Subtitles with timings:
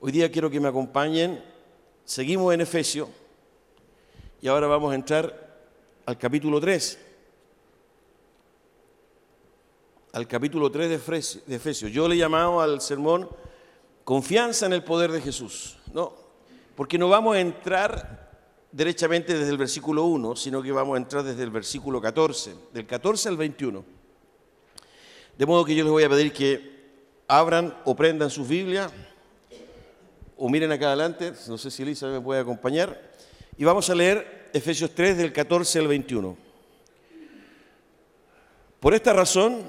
[0.00, 1.42] Hoy día quiero que me acompañen.
[2.04, 3.08] Seguimos en Efesio
[4.40, 5.66] y ahora vamos a entrar
[6.06, 6.98] al capítulo 3.
[10.12, 11.90] Al capítulo 3 de Efesios.
[11.90, 13.28] Yo le he llamado al sermón
[14.04, 15.76] Confianza en el poder de Jesús.
[15.92, 16.14] No,
[16.76, 18.38] porque no vamos a entrar
[18.70, 22.86] derechamente desde el versículo 1, sino que vamos a entrar desde el versículo 14, del
[22.86, 23.84] 14 al 21.
[25.36, 26.78] De modo que yo les voy a pedir que
[27.26, 28.90] abran o prendan sus Biblia
[30.38, 33.10] o miren acá adelante, no sé si Elisa me puede acompañar,
[33.56, 36.36] y vamos a leer Efesios 3 del 14 al 21.
[38.78, 39.62] Por esta razón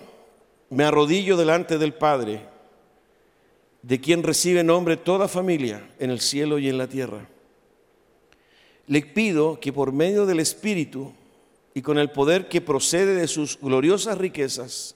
[0.69, 2.45] me arrodillo delante del Padre,
[3.81, 7.27] de quien recibe nombre toda familia en el cielo y en la tierra.
[8.85, 11.13] Le pido que por medio del Espíritu
[11.73, 14.95] y con el poder que procede de sus gloriosas riquezas,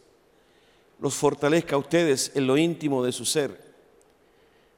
[1.00, 3.63] los fortalezca a ustedes en lo íntimo de su ser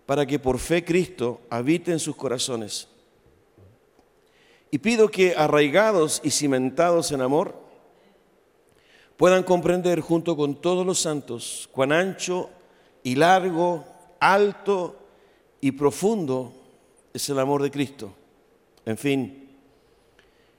[0.05, 2.87] para que por fe Cristo habite en sus corazones.
[4.71, 7.55] Y pido que arraigados y cimentados en amor,
[9.17, 12.49] puedan comprender junto con todos los santos cuán ancho
[13.03, 13.85] y largo,
[14.19, 14.95] alto
[15.61, 16.53] y profundo
[17.13, 18.13] es el amor de Cristo.
[18.85, 19.49] En fin,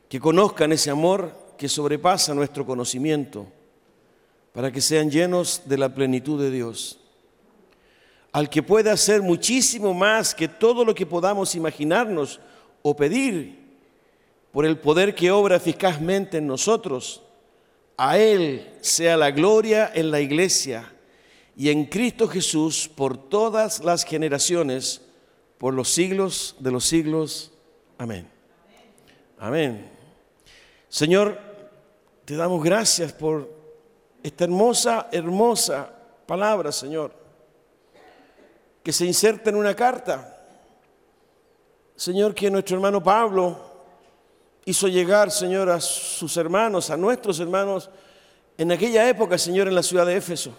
[0.09, 3.47] que conozcan ese amor que sobrepasa nuestro conocimiento,
[4.53, 6.98] para que sean llenos de la plenitud de Dios
[8.37, 12.39] al que puede hacer muchísimo más que todo lo que podamos imaginarnos
[12.83, 13.59] o pedir,
[14.53, 17.23] por el poder que obra eficazmente en nosotros.
[17.97, 20.92] A Él sea la gloria en la iglesia
[21.57, 25.01] y en Cristo Jesús por todas las generaciones,
[25.57, 27.53] por los siglos de los siglos.
[27.97, 28.29] Amén.
[29.39, 29.89] Amén.
[30.91, 31.41] Señor,
[32.27, 33.51] te damos gracias por
[34.23, 35.91] esta hermosa, hermosa
[36.27, 37.25] palabra, Señor
[38.87, 40.47] que se inserta en una carta.
[41.97, 43.59] Señor, que nuestro hermano Pablo
[44.65, 47.91] hizo llegar, Señor, a sus hermanos, a nuestros hermanos,
[48.57, 50.57] en aquella época, Señor, en la ciudad de Éfeso.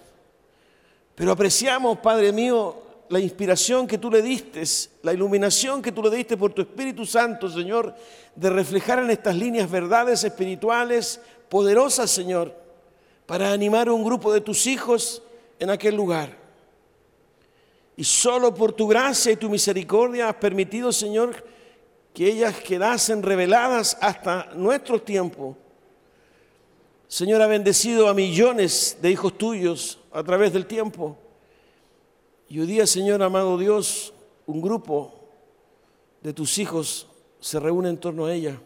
[1.15, 2.75] Pero apreciamos, Padre mío,
[3.07, 4.61] la inspiración que tú le diste,
[5.03, 7.95] la iluminación que tú le diste por tu Espíritu Santo, Señor,
[8.35, 12.53] de reflejar en estas líneas verdades espirituales poderosas, Señor,
[13.25, 15.23] para animar a un grupo de tus hijos
[15.59, 16.46] en aquel lugar.
[17.97, 21.43] Y solo por tu gracia y tu misericordia has permitido, Señor,
[22.13, 25.57] que ellas quedasen reveladas hasta nuestro tiempo.
[27.07, 31.17] Señor, ha bendecido a millones de hijos tuyos a través del tiempo.
[32.47, 34.13] Y hoy día, Señor, amado Dios,
[34.45, 35.13] un grupo
[36.21, 37.07] de tus hijos
[37.39, 38.59] se reúne en torno a ella.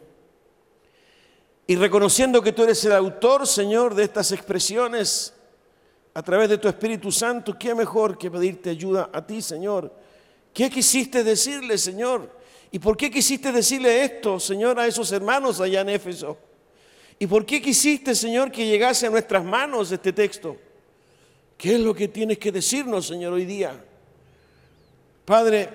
[1.66, 5.32] Y reconociendo que tú eres el autor, Señor, de estas expresiones,
[6.14, 9.92] a través de tu Espíritu Santo, ¿qué mejor que pedirte ayuda a ti, Señor?
[10.52, 12.30] ¿Qué quisiste decirle, Señor?
[12.70, 16.36] ¿Y por qué quisiste decirle esto, Señor, a esos hermanos allá en Éfeso?
[17.18, 20.56] ¿Y por qué quisiste, Señor, que llegase a nuestras manos este texto?
[21.56, 23.82] ¿Qué es lo que tienes que decirnos, Señor, hoy día?
[25.24, 25.68] Padre,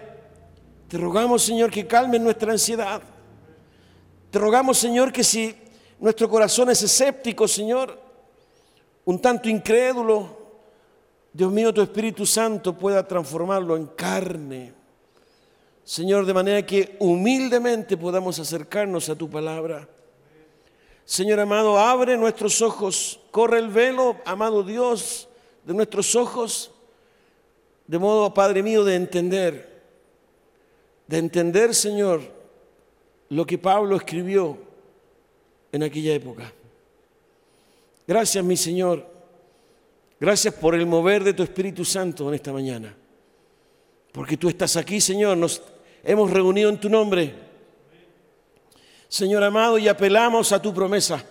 [0.87, 3.01] te rogamos, Señor, que calmes nuestra ansiedad.
[4.29, 5.55] Te rogamos, Señor, que si
[5.99, 8.06] nuestro corazón es escéptico, Señor,
[9.07, 10.37] un tanto incrédulo,
[11.31, 14.73] Dios mío, tu Espíritu Santo pueda transformarlo en carne.
[15.85, 19.87] Señor, de manera que humildemente podamos acercarnos a tu palabra.
[21.05, 25.29] Señor amado, abre nuestros ojos, corre el velo, amado Dios,
[25.63, 26.71] de nuestros ojos,
[27.87, 29.83] de modo, Padre mío, de entender,
[31.07, 32.19] de entender, Señor,
[33.29, 34.57] lo que Pablo escribió
[35.71, 36.51] en aquella época.
[38.07, 39.05] Gracias, mi Señor.
[40.19, 42.95] Gracias por el mover de tu Espíritu Santo en esta mañana.
[44.13, 45.37] Porque tú estás aquí, Señor.
[45.37, 45.61] Nos
[46.03, 47.35] hemos reunido en tu nombre.
[49.09, 51.23] Señor amado, y apelamos a tu promesa.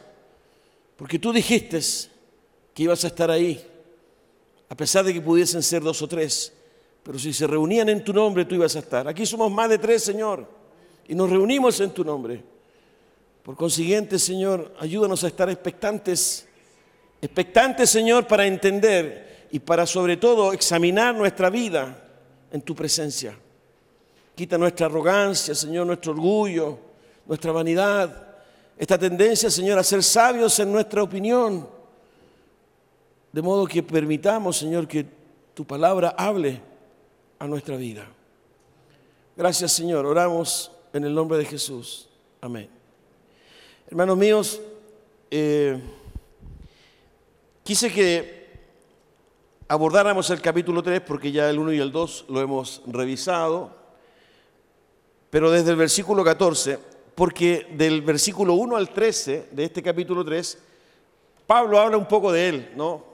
[0.97, 1.81] Porque tú dijiste
[2.75, 3.67] que ibas a estar ahí.
[4.69, 6.53] A pesar de que pudiesen ser dos o tres.
[7.03, 9.09] Pero si se reunían en tu nombre, tú ibas a estar.
[9.09, 10.47] Aquí somos más de tres, Señor.
[11.09, 12.43] Y nos reunimos en tu nombre.
[13.43, 16.47] Por consiguiente, Señor, ayúdanos a estar expectantes
[17.27, 22.05] Expectante, Señor, para entender y para sobre todo examinar nuestra vida
[22.53, 23.37] en tu presencia.
[24.37, 26.79] Quita nuestra arrogancia, Señor, nuestro orgullo,
[27.27, 28.37] nuestra vanidad,
[28.79, 31.69] esta tendencia, Señor, a ser sabios en nuestra opinión.
[33.33, 35.05] De modo que permitamos, Señor, que
[35.53, 36.61] tu palabra hable
[37.41, 38.07] a nuestra vida.
[39.37, 40.07] Gracias, Señor.
[40.07, 42.09] Oramos en el nombre de Jesús.
[42.41, 42.71] Amén.
[43.89, 44.61] Hermanos míos,
[45.29, 45.81] eh,
[47.67, 48.47] quise que
[49.67, 53.73] abordáramos el capítulo 3 porque ya el 1 y el 2 lo hemos revisado,
[55.31, 56.79] pero desde el versículo 14,
[57.17, 60.59] porque del versículo 1 al 13 de este capítulo 3,
[61.49, 63.05] Pablo habla un poco de él, ¿no?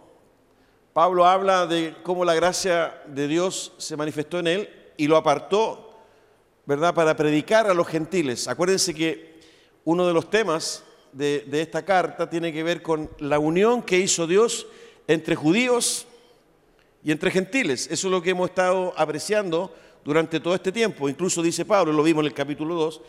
[0.92, 5.94] Pablo habla de cómo la gracia de Dios se manifestó en él y lo apartó,
[6.66, 8.46] ¿verdad?, para predicar a los gentiles.
[8.48, 9.40] Acuérdense que
[9.86, 14.26] uno de los temas de, esta carta tiene que ver con la unión que hizo
[14.26, 14.66] Dios
[15.06, 16.06] entre judíos
[17.04, 17.88] y entre gentiles.
[17.90, 19.72] Eso es lo que hemos estado apreciando
[20.04, 21.08] durante todo este tiempo.
[21.08, 23.00] Incluso dice Pablo, lo vimos en el capítulo 2,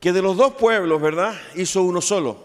[0.00, 1.34] que de los dos pueblos, ¿verdad?
[1.54, 2.38] Hizo uno solo,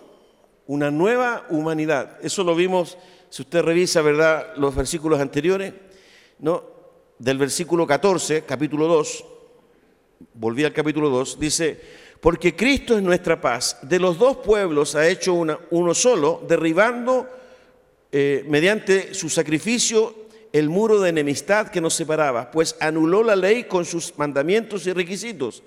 [0.67, 2.17] una nueva humanidad.
[2.21, 2.97] Eso lo vimos,
[3.29, 4.53] si usted revisa, ¿verdad?
[4.57, 5.73] Los versículos anteriores,
[6.39, 6.63] ¿no?
[7.19, 9.25] Del versículo 14, capítulo 2,
[10.33, 11.79] volví al capítulo 2, dice,
[12.21, 13.77] porque Cristo es nuestra paz.
[13.81, 17.27] De los dos pueblos ha hecho uno solo, derribando
[18.11, 20.15] eh, mediante su sacrificio
[20.51, 24.93] el muro de enemistad que nos separaba, pues anuló la ley con sus mandamientos y
[24.93, 25.61] requisitos.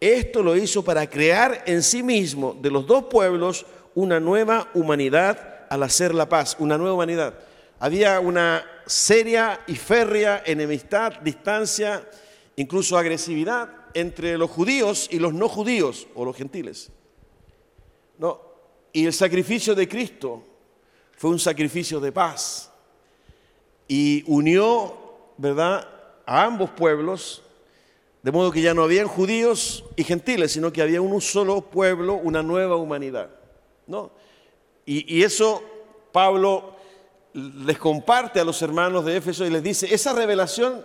[0.00, 5.66] Esto lo hizo para crear en sí mismo de los dos pueblos una nueva humanidad
[5.68, 7.34] al hacer la paz, una nueva humanidad.
[7.80, 12.08] Había una seria y férrea enemistad, distancia,
[12.56, 16.90] incluso agresividad entre los judíos y los no judíos o los gentiles.
[18.18, 18.40] No,
[18.92, 20.42] y el sacrificio de Cristo
[21.16, 22.70] fue un sacrificio de paz
[23.88, 24.96] y unió,
[25.36, 25.88] ¿verdad?,
[26.24, 27.42] a ambos pueblos,
[28.22, 32.14] de modo que ya no habían judíos y gentiles, sino que había un solo pueblo,
[32.14, 33.30] una nueva humanidad,
[33.86, 34.12] ¿no?
[34.86, 35.62] Y, y eso
[36.12, 36.76] Pablo
[37.34, 40.84] les comparte a los hermanos de Éfeso y les dice, esa revelación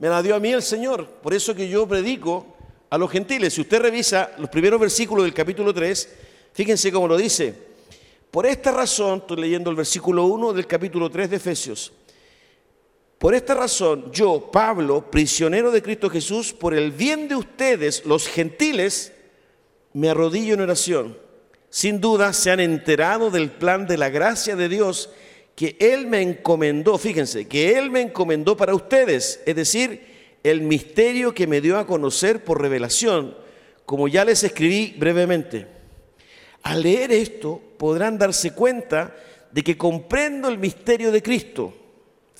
[0.00, 2.56] me la dio a mí el Señor, por eso que yo predico
[2.90, 3.54] a los gentiles.
[3.54, 6.08] Si usted revisa los primeros versículos del capítulo 3,
[6.52, 7.54] fíjense cómo lo dice.
[8.32, 11.92] Por esta razón, estoy leyendo el versículo 1 del capítulo 3 de Efesios,
[13.20, 18.26] por esta razón, yo, Pablo, prisionero de Cristo Jesús, por el bien de ustedes, los
[18.26, 19.12] gentiles,
[19.92, 21.18] me arrodillo en oración.
[21.68, 25.10] Sin duda se han enterado del plan de la gracia de Dios
[25.60, 31.34] que Él me encomendó, fíjense, que Él me encomendó para ustedes, es decir, el misterio
[31.34, 33.36] que me dio a conocer por revelación,
[33.84, 35.66] como ya les escribí brevemente.
[36.62, 39.14] Al leer esto podrán darse cuenta
[39.52, 41.74] de que comprendo el misterio de Cristo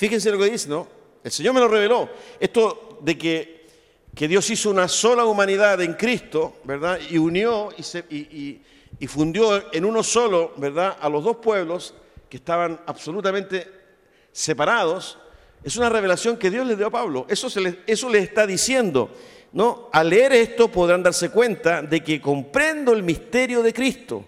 [0.01, 0.89] Fíjense lo que dice, ¿no?
[1.23, 2.09] El Señor me lo reveló.
[2.41, 3.67] Esto de que,
[4.15, 6.99] que Dios hizo una sola humanidad en Cristo, ¿verdad?
[7.11, 8.63] Y unió y, se, y,
[8.99, 10.97] y, fundió en uno solo, ¿verdad?
[10.99, 11.93] A los dos pueblos
[12.31, 13.67] que estaban absolutamente
[14.33, 15.19] separados.
[15.63, 17.27] Es una revelación que Dios le dio a Pablo.
[17.29, 19.11] Eso, se le, eso está diciendo.
[19.53, 19.89] ¿no?
[19.93, 24.25] Al leer esto podrán darse cuenta de que comprendo el misterio de Cristo.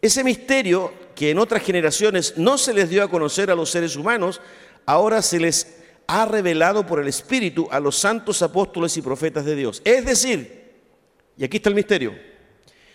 [0.00, 3.96] Ese misterio que en otras generaciones no se les dio a conocer a los seres
[3.96, 4.40] humanos,
[4.86, 9.56] ahora se les ha revelado por el Espíritu a los santos apóstoles y profetas de
[9.56, 9.82] Dios.
[9.84, 10.62] Es decir,
[11.36, 12.14] y aquí está el misterio,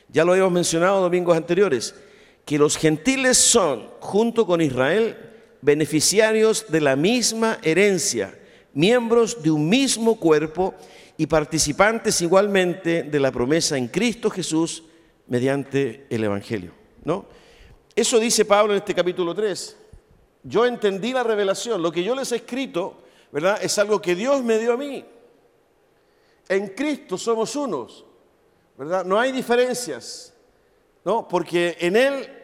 [0.10, 1.96] ya lo habíamos mencionado domingos anteriores,
[2.48, 5.16] que los gentiles son, junto con Israel,
[5.62, 8.36] beneficiarios de la misma herencia,
[8.74, 10.74] miembros de un mismo cuerpo
[11.16, 14.84] y participantes igualmente de la promesa en Cristo Jesús
[15.28, 16.72] mediante el Evangelio.
[17.04, 17.26] ¿no?
[17.96, 19.78] Eso dice Pablo en este capítulo 3
[20.48, 21.82] yo entendí la revelación.
[21.82, 22.96] Lo que yo les he escrito,
[23.32, 23.60] ¿verdad?
[23.62, 25.06] Es algo que Dios me dio a mí.
[26.48, 28.06] En Cristo somos unos,
[28.78, 29.04] ¿verdad?
[29.04, 30.34] No hay diferencias,
[31.04, 31.28] ¿no?
[31.28, 32.37] Porque en Él,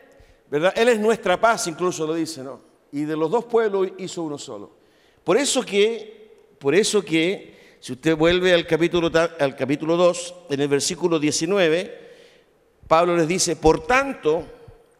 [0.54, 2.62] Él es nuestra paz, incluso lo dice, ¿no?
[2.92, 4.70] Y de los dos pueblos hizo uno solo.
[5.24, 10.62] Por eso que, por eso que, si usted vuelve al capítulo, al capítulo 2, en
[10.62, 12.02] el versículo 19,
[12.88, 14.46] Pablo les dice, por tanto,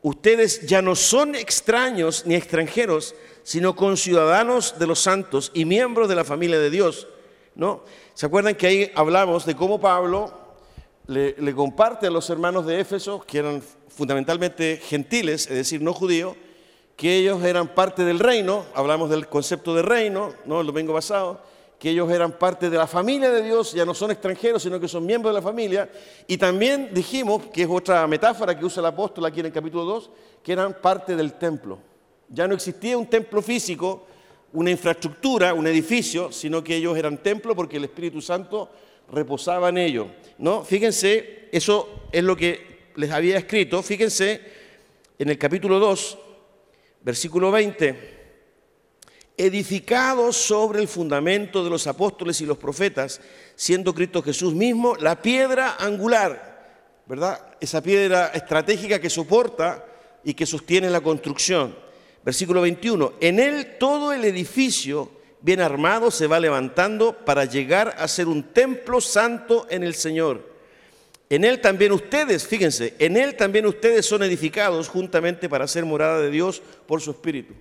[0.02, 6.16] ustedes ya no son extraños ni extranjeros, sino conciudadanos de los santos y miembros de
[6.16, 7.08] la familia de Dios.
[7.54, 7.84] ¿no?
[8.16, 10.34] ¿Se acuerdan que ahí hablamos de cómo Pablo
[11.06, 13.62] le, le comparte a los hermanos de Éfeso, que eran
[13.96, 16.36] fundamentalmente gentiles, es decir, no judíos,
[16.96, 20.62] que ellos eran parte del reino, hablamos del concepto de reino, ¿no?
[20.62, 21.42] el domingo pasado,
[21.80, 24.88] que ellos eran parte de la familia de Dios, ya no son extranjeros, sino que
[24.88, 25.90] son miembros de la familia.
[26.28, 29.84] Y también dijimos, que es otra metáfora que usa el apóstol aquí en el capítulo
[29.84, 30.10] 2,
[30.42, 31.80] que eran parte del templo.
[32.30, 34.08] Ya no existía un templo físico,
[34.54, 38.70] una infraestructura, un edificio, sino que ellos eran templo porque el Espíritu Santo
[39.12, 40.08] reposaba en ellos.
[40.38, 40.64] ¿no?
[40.64, 43.82] Fíjense, eso es lo que les había escrito.
[43.84, 44.42] Fíjense
[45.20, 46.18] en el capítulo 2,
[47.02, 48.14] versículo 20
[49.38, 53.20] edificados sobre el fundamento de los apóstoles y los profetas,
[53.56, 57.56] siendo Cristo Jesús mismo la piedra angular, ¿verdad?
[57.60, 59.86] Esa piedra estratégica que soporta
[60.24, 61.76] y que sostiene la construcción.
[62.24, 63.14] Versículo 21.
[63.20, 68.54] En él todo el edificio bien armado se va levantando para llegar a ser un
[68.54, 70.53] templo santo en el Señor.
[71.30, 76.20] En él también ustedes, fíjense, en él también ustedes son edificados juntamente para ser morada
[76.20, 77.54] de Dios por su Espíritu.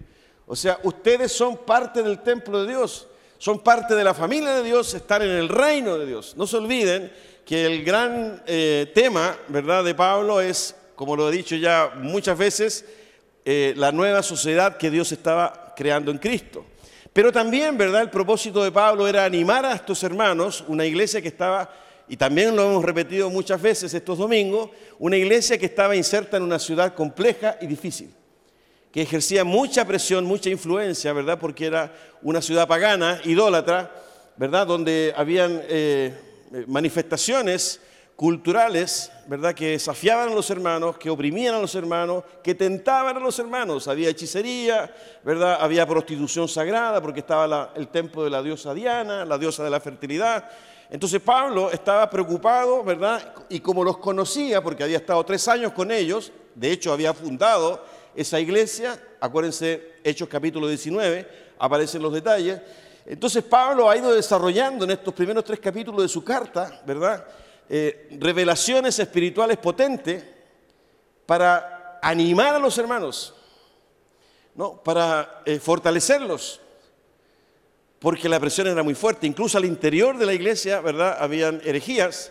[0.47, 4.63] O sea, ustedes son parte del templo de Dios, son parte de la familia de
[4.63, 6.35] Dios, están en el reino de Dios.
[6.37, 7.11] No se olviden
[7.45, 12.37] que el gran eh, tema, ¿verdad?, de Pablo es, como lo he dicho ya muchas
[12.37, 12.85] veces,
[13.45, 16.65] eh, la nueva sociedad que Dios estaba creando en Cristo.
[17.13, 21.29] Pero también, ¿verdad?, el propósito de Pablo era animar a estos hermanos, una iglesia que
[21.29, 21.71] estaba,
[22.13, 26.43] y también lo hemos repetido muchas veces estos domingos, una iglesia que estaba inserta en
[26.43, 28.11] una ciudad compleja y difícil,
[28.93, 31.91] que ejercía mucha presión, mucha influencia, ¿verdad?, porque era
[32.21, 33.91] una ciudad pagana, idólatra,
[34.37, 36.15] ¿verdad?, donde habían eh,
[36.67, 37.81] manifestaciones
[38.23, 43.19] culturales, ¿verdad?, que desafiaban a los hermanos, que oprimían a los hermanos, que tentaban a
[43.19, 43.89] los hermanos.
[43.89, 45.59] Había hechicería, ¿verdad?
[45.61, 49.81] Había prostitución sagrada porque estaba el templo de la diosa Diana, la diosa de la
[49.81, 50.49] fertilidad.
[50.89, 53.35] Entonces Pablo estaba preocupado, ¿verdad?
[53.49, 57.85] Y como los conocía, porque había estado tres años con ellos, de hecho había fundado
[58.15, 61.27] esa iglesia, acuérdense, Hechos capítulo 19,
[61.59, 62.61] aparecen los detalles.
[63.05, 67.27] Entonces Pablo ha ido desarrollando en estos primeros tres capítulos de su carta, ¿verdad?
[67.75, 70.23] Eh, revelaciones espirituales potentes
[71.25, 73.35] para animar a los hermanos,
[74.55, 74.83] ¿no?
[74.83, 76.61] para eh, fortalecerlos,
[77.99, 79.27] porque la presión era muy fuerte.
[79.27, 81.17] Incluso al interior de la iglesia, ¿verdad?
[81.19, 82.31] Habían herejías,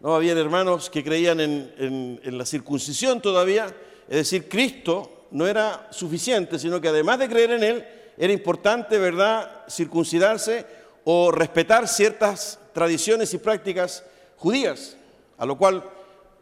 [0.00, 0.14] ¿no?
[0.14, 3.74] Habían hermanos que creían en, en la circuncisión todavía,
[4.10, 7.86] es decir, Cristo no era suficiente, sino que además de creer en Él,
[8.18, 10.66] era importante, ¿verdad?, circuncidarse
[11.04, 14.04] o respetar ciertas tradiciones y prácticas
[14.42, 14.96] judías,
[15.38, 15.88] a lo cual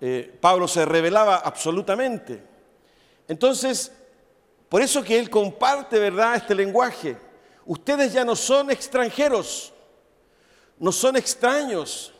[0.00, 2.42] eh, Pablo se revelaba absolutamente.
[3.28, 3.92] Entonces,
[4.71, 7.19] por eso que él comparte, ¿verdad?, este lenguaje.
[7.66, 9.75] Ustedes ya no son extranjeros,
[10.78, 12.14] no son extraños.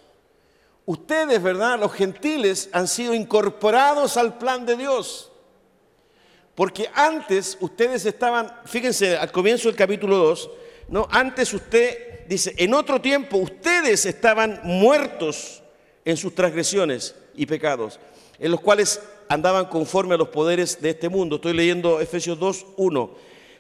[0.85, 5.33] Ustedes, ¿verdad?, los gentiles han sido incorporados al plan de Dios.
[6.55, 10.51] Porque antes ustedes estaban, fíjense, al comienzo del capítulo 2,
[10.89, 11.09] ¿no?
[11.11, 15.63] Antes usted dice, en otro tiempo ustedes estaban muertos
[16.05, 18.01] en sus transgresiones y pecados,
[18.39, 21.37] en los cuales andaban conforme a los poderes de este mundo.
[21.37, 23.11] Estoy leyendo Efesios 2, 1.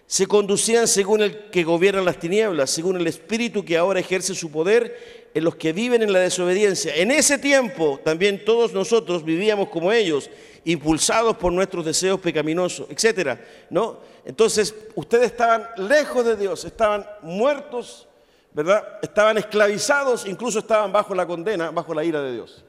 [0.06, 4.50] Se conducían según el que gobierna las tinieblas, según el espíritu que ahora ejerce su
[4.50, 6.96] poder en los que viven en la desobediencia.
[6.96, 10.28] En ese tiempo también todos nosotros vivíamos como ellos,
[10.64, 14.00] impulsados por nuestros deseos pecaminosos, etcétera, ¿no?
[14.24, 18.08] Entonces, ustedes estaban lejos de Dios, estaban muertos
[18.52, 18.98] ¿verdad?
[19.02, 22.64] Estaban esclavizados, incluso estaban bajo la condena, bajo la ira de Dios.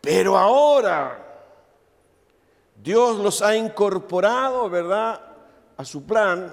[0.00, 1.24] Pero ahora
[2.82, 5.20] Dios los ha incorporado, ¿verdad?,
[5.76, 6.52] a su plan,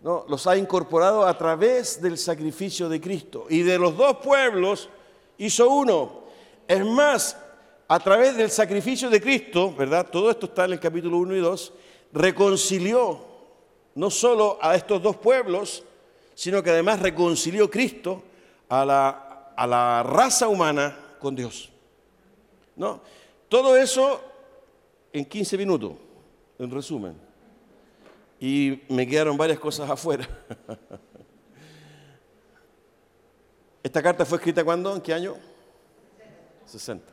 [0.00, 0.24] ¿no?
[0.28, 3.46] Los ha incorporado a través del sacrificio de Cristo.
[3.48, 4.88] Y de los dos pueblos
[5.38, 6.24] hizo uno.
[6.66, 7.36] Es más,
[7.88, 10.08] a través del sacrificio de Cristo, ¿verdad?
[10.10, 11.72] Todo esto está en el capítulo 1 y 2,
[12.12, 13.20] reconcilió
[13.94, 15.84] no solo a estos dos pueblos,
[16.34, 18.22] sino que además reconcilió Cristo
[18.68, 21.70] a la, a la raza humana con Dios.
[22.76, 23.00] ¿No?
[23.48, 24.20] Todo eso
[25.12, 25.92] en 15 minutos,
[26.58, 27.16] en resumen.
[28.40, 30.28] Y me quedaron varias cosas afuera.
[33.82, 34.94] ¿Esta carta fue escrita cuándo?
[34.94, 35.36] ¿En qué año?
[36.66, 37.12] 60.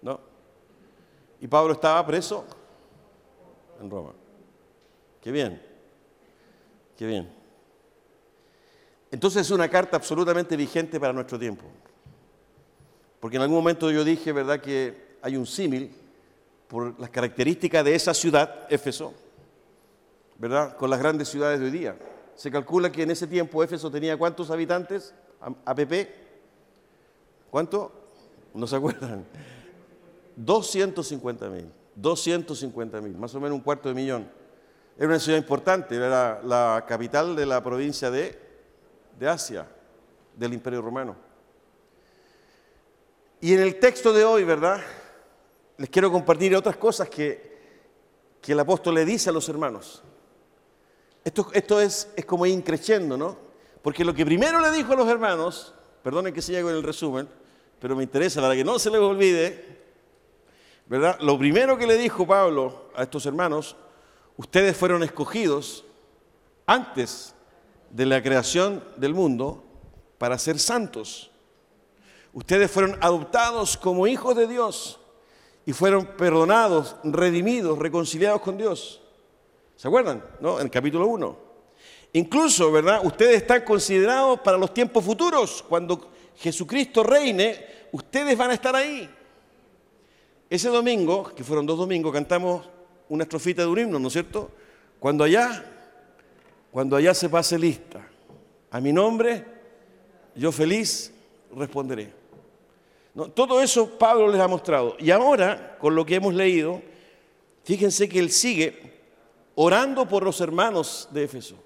[0.00, 0.20] ¿No?
[1.40, 2.46] Y Pablo estaba preso
[3.80, 4.12] en Roma.
[5.20, 5.60] Qué bien.
[6.96, 7.30] Qué bien.
[9.16, 11.64] Entonces es una carta absolutamente vigente para nuestro tiempo.
[13.18, 15.90] Porque en algún momento yo dije, ¿verdad?, que hay un símil
[16.68, 19.14] por las características de esa ciudad, Éfeso,
[20.36, 21.96] ¿verdad?, con las grandes ciudades de hoy día.
[22.34, 25.14] Se calcula que en ese tiempo Éfeso tenía cuántos habitantes,
[25.64, 26.10] APP,
[27.50, 27.92] ¿cuánto?
[28.52, 29.24] No se acuerdan.
[30.36, 34.28] 250 mil, 250 mil, más o menos un cuarto de millón.
[34.98, 38.44] Era una ciudad importante, era la capital de la provincia de
[39.18, 39.66] de Asia,
[40.34, 41.16] del Imperio Romano.
[43.40, 44.80] Y en el texto de hoy, ¿verdad?
[45.78, 47.58] Les quiero compartir otras cosas que,
[48.40, 50.02] que el apóstol le dice a los hermanos.
[51.24, 53.36] Esto, esto es, es como ir creciendo, ¿no?
[53.82, 57.28] Porque lo que primero le dijo a los hermanos, perdonen que siga con el resumen,
[57.78, 59.76] pero me interesa para que no se les olvide,
[60.86, 61.18] ¿verdad?
[61.20, 63.76] Lo primero que le dijo Pablo a estos hermanos,
[64.36, 65.84] ustedes fueron escogidos
[66.66, 67.35] antes
[67.90, 69.64] de la creación del mundo
[70.18, 71.30] para ser santos.
[72.32, 75.00] Ustedes fueron adoptados como hijos de Dios
[75.64, 79.00] y fueron perdonados, redimidos, reconciliados con Dios.
[79.76, 80.24] ¿Se acuerdan?
[80.40, 80.58] ¿No?
[80.58, 81.38] En el capítulo 1.
[82.12, 83.04] Incluso, ¿verdad?
[83.04, 85.64] Ustedes están considerados para los tiempos futuros.
[85.68, 89.10] Cuando Jesucristo reine, ustedes van a estar ahí.
[90.48, 92.68] Ese domingo, que fueron dos domingos, cantamos
[93.08, 94.50] una estrofita de un himno, ¿no es cierto?
[94.98, 95.75] Cuando allá,
[96.76, 98.06] cuando allá se pase lista,
[98.70, 99.42] a mi nombre,
[100.34, 101.10] yo feliz
[101.56, 102.12] responderé.
[103.34, 104.94] todo eso Pablo les ha mostrado.
[104.98, 106.82] Y ahora, con lo que hemos leído,
[107.64, 108.92] fíjense que él sigue
[109.54, 111.56] orando por los hermanos de Éfeso.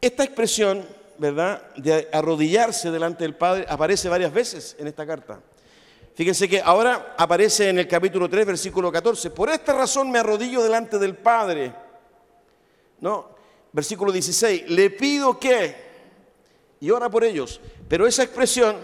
[0.00, 0.86] Esta expresión,
[1.18, 5.40] ¿verdad?, de arrodillarse delante del Padre aparece varias veces en esta carta.
[6.14, 9.30] Fíjense que ahora aparece en el capítulo 3, versículo 14.
[9.30, 11.81] Por esta razón me arrodillo delante del Padre.
[13.02, 13.26] No,
[13.72, 14.70] versículo 16.
[14.70, 15.74] Le pido que,
[16.80, 17.60] y ora por ellos.
[17.88, 18.76] Pero esa expresión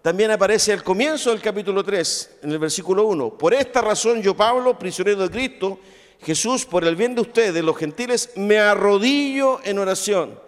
[0.00, 3.36] también aparece al comienzo del capítulo 3, en el versículo 1.
[3.36, 5.80] Por esta razón yo, Pablo, prisionero de Cristo,
[6.20, 10.38] Jesús, por el bien de ustedes, los gentiles, me arrodillo en oración.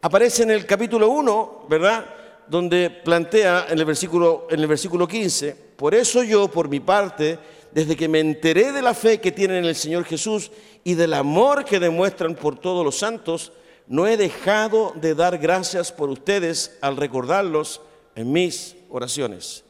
[0.00, 2.14] Aparece en el capítulo 1, ¿verdad?
[2.48, 7.38] Donde plantea en el, versículo, en el versículo 15, por eso yo, por mi parte,
[7.72, 10.50] desde que me enteré de la fe que tienen en el Señor Jesús
[10.88, 13.52] y del amor que demuestran por todos los santos,
[13.86, 17.82] no he dejado de dar gracias por ustedes al recordarlos
[18.14, 19.64] en mis oraciones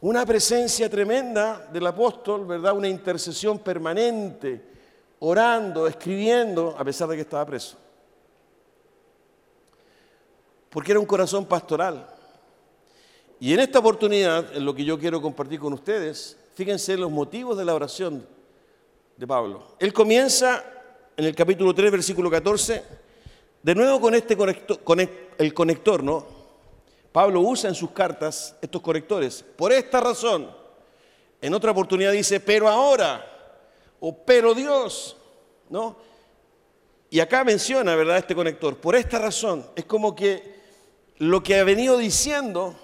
[0.00, 2.76] una presencia tremenda del apóstol, ¿verdad?
[2.76, 4.60] Una intercesión permanente,
[5.20, 7.78] orando, escribiendo, a pesar de que estaba preso.
[10.68, 12.06] Porque era un corazón pastoral.
[13.40, 17.56] Y en esta oportunidad, en lo que yo quiero compartir con ustedes, fíjense los motivos
[17.56, 18.33] de la oración
[19.16, 19.76] de Pablo.
[19.78, 20.64] Él comienza
[21.16, 22.82] en el capítulo 3, versículo 14,
[23.62, 24.80] de nuevo con este conector,
[25.38, 26.26] el conector, ¿no?
[27.12, 29.44] Pablo usa en sus cartas estos correctores.
[29.56, 30.50] Por esta razón,
[31.40, 33.24] en otra oportunidad dice, pero ahora,
[34.00, 35.16] o pero Dios,
[35.70, 35.96] ¿no?
[37.10, 38.76] Y acá menciona, ¿verdad?, este conector.
[38.78, 40.54] Por esta razón, es como que
[41.18, 42.74] lo que ha venido diciendo,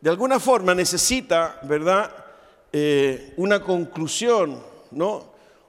[0.00, 2.12] de alguna forma necesita, ¿verdad?,
[2.72, 4.62] eh, una conclusión,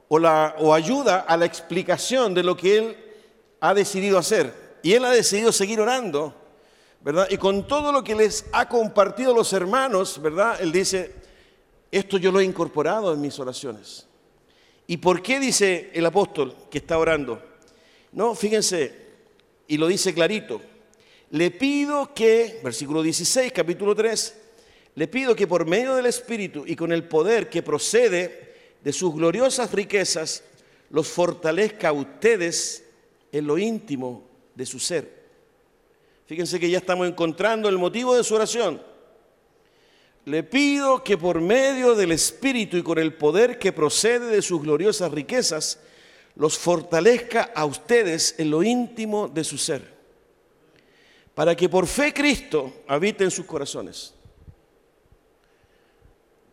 [0.08, 2.96] o ayuda a la explicación de lo que él
[3.60, 4.52] ha decidido hacer.
[4.82, 6.34] Y él ha decidido seguir orando
[7.02, 7.28] ¿verdad?
[7.30, 10.60] Y con todo lo que les ha compartido los hermanos, ¿verdad?
[10.60, 11.12] Él dice,
[11.90, 14.06] esto yo lo he incorporado en mis oraciones.
[14.86, 17.42] ¿Y por qué dice el apóstol que está orando?
[18.12, 18.94] No, fíjense,
[19.66, 20.60] y lo dice clarito,
[21.30, 24.36] le pido que, versículo 16, capítulo 3,
[24.96, 28.49] le pido que por medio del Espíritu y con el poder que procede
[28.82, 30.44] de sus gloriosas riquezas,
[30.90, 32.84] los fortalezca a ustedes
[33.32, 35.20] en lo íntimo de su ser
[36.30, 38.80] Fíjense que ya estamos encontrando el motivo de su oración.
[40.26, 44.62] Le pido que por medio del Espíritu y con el poder que procede de sus
[44.62, 45.80] gloriosas riquezas,
[46.36, 49.92] los fortalezca a ustedes en lo íntimo de su ser,
[51.34, 54.14] para que por fe Cristo habite en sus corazones.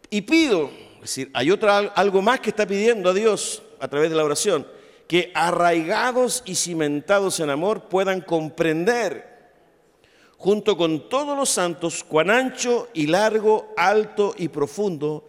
[0.10, 1.50] Y pido, es decir, hay
[1.96, 4.68] algo más que está pidiendo a Dios a través de la oración,
[5.08, 9.38] que arraigados y cimentados en amor puedan comprender
[10.38, 15.28] junto con todos los santos, cuán ancho y largo, alto y profundo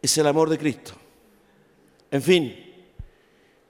[0.00, 0.92] es el amor de Cristo.
[2.10, 2.68] En fin,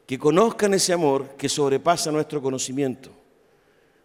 [0.06, 3.10] que conozcan ese amor que sobrepasa nuestro conocimiento,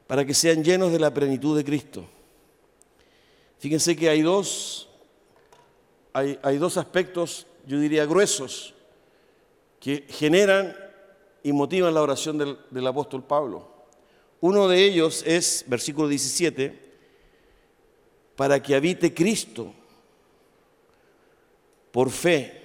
[0.08, 2.06] para que sean llenos de la plenitud de Cristo.
[3.60, 4.90] Fíjense que hay dos,
[6.14, 8.74] hay, dos aspectos, yo diría, gruesos,
[9.80, 10.76] que generan
[11.42, 13.68] y motivan la oración del, del apóstol Pablo.
[14.40, 16.80] Uno de ellos es, versículo 17,
[18.36, 19.74] para que habite Cristo
[21.92, 22.62] por fe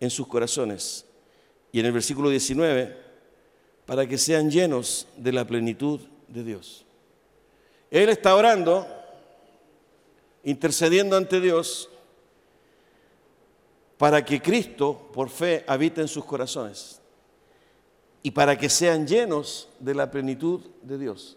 [0.00, 1.04] en sus corazones.
[1.72, 2.96] Y en el versículo 19,
[3.86, 6.84] para que sean llenos de la plenitud de Dios.
[7.90, 8.86] Él está orando,
[10.44, 11.88] intercediendo ante Dios,
[14.00, 17.02] para que Cristo, por fe, habite en sus corazones
[18.22, 21.36] y para que sean llenos de la plenitud de Dios.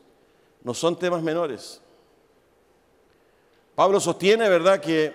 [0.63, 1.82] No son temas menores.
[3.76, 5.12] Pablo sostiene, ¿verdad?, que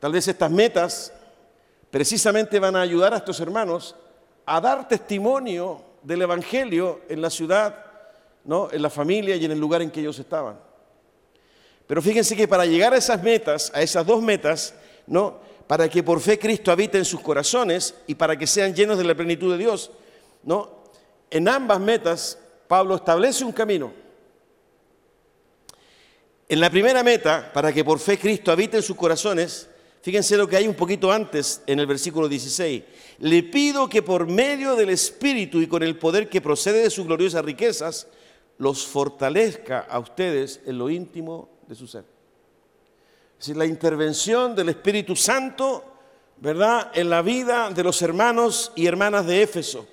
[0.00, 1.12] tal vez estas metas
[1.88, 3.94] precisamente van a ayudar a estos hermanos
[4.44, 7.76] a dar testimonio del Evangelio en la ciudad,
[8.42, 8.68] ¿no?
[8.72, 10.58] en la familia y en el lugar en que ellos estaban.
[11.86, 14.74] Pero fíjense que para llegar a esas metas, a esas dos metas,
[15.06, 15.51] ¿no?
[15.66, 19.04] Para que por fe Cristo habite en sus corazones y para que sean llenos de
[19.04, 19.90] la plenitud de Dios,
[20.42, 20.82] ¿no?
[21.30, 23.92] en ambas metas, Pablo establece un camino.
[26.48, 29.68] En la primera meta, para que por fe Cristo habite en sus corazones,
[30.02, 32.82] Fíjense lo que hay un poquito antes en el versículo 16.
[33.20, 37.06] Le pido que por medio del Espíritu y con el poder que procede de sus
[37.06, 38.08] gloriosas riquezas,
[38.58, 42.04] los fortalezca a ustedes en lo íntimo de su ser.
[43.42, 45.82] Es decir, la intervención del Espíritu Santo,
[46.36, 49.84] ¿verdad?, en la vida de los hermanos y hermanas de Éfeso.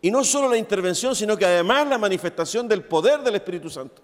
[0.00, 4.00] Y no solo la intervención, sino que además la manifestación del poder del Espíritu Santo.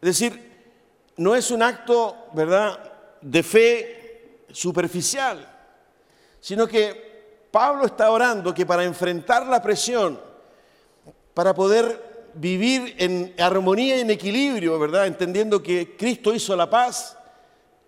[0.00, 0.60] Es decir,
[1.16, 2.78] no es un acto, ¿verdad?,
[3.20, 5.44] de fe superficial,
[6.38, 10.20] sino que Pablo está orando que para enfrentar la presión,
[11.34, 12.07] para poder
[12.40, 15.06] vivir en armonía y en equilibrio, ¿verdad?
[15.06, 17.16] Entendiendo que Cristo hizo la paz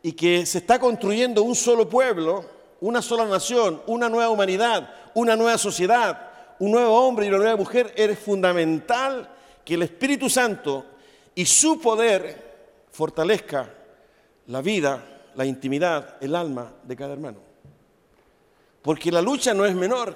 [0.02, 2.44] y que se está construyendo un solo pueblo,
[2.80, 7.56] una sola nación, una nueva humanidad, una nueva sociedad, un nuevo hombre y una nueva
[7.56, 9.30] mujer, es fundamental
[9.64, 10.84] que el Espíritu Santo
[11.34, 13.72] y su poder fortalezca
[14.46, 17.38] la vida la intimidad, el alma de cada hermano.
[18.82, 20.14] Porque la lucha no es menor.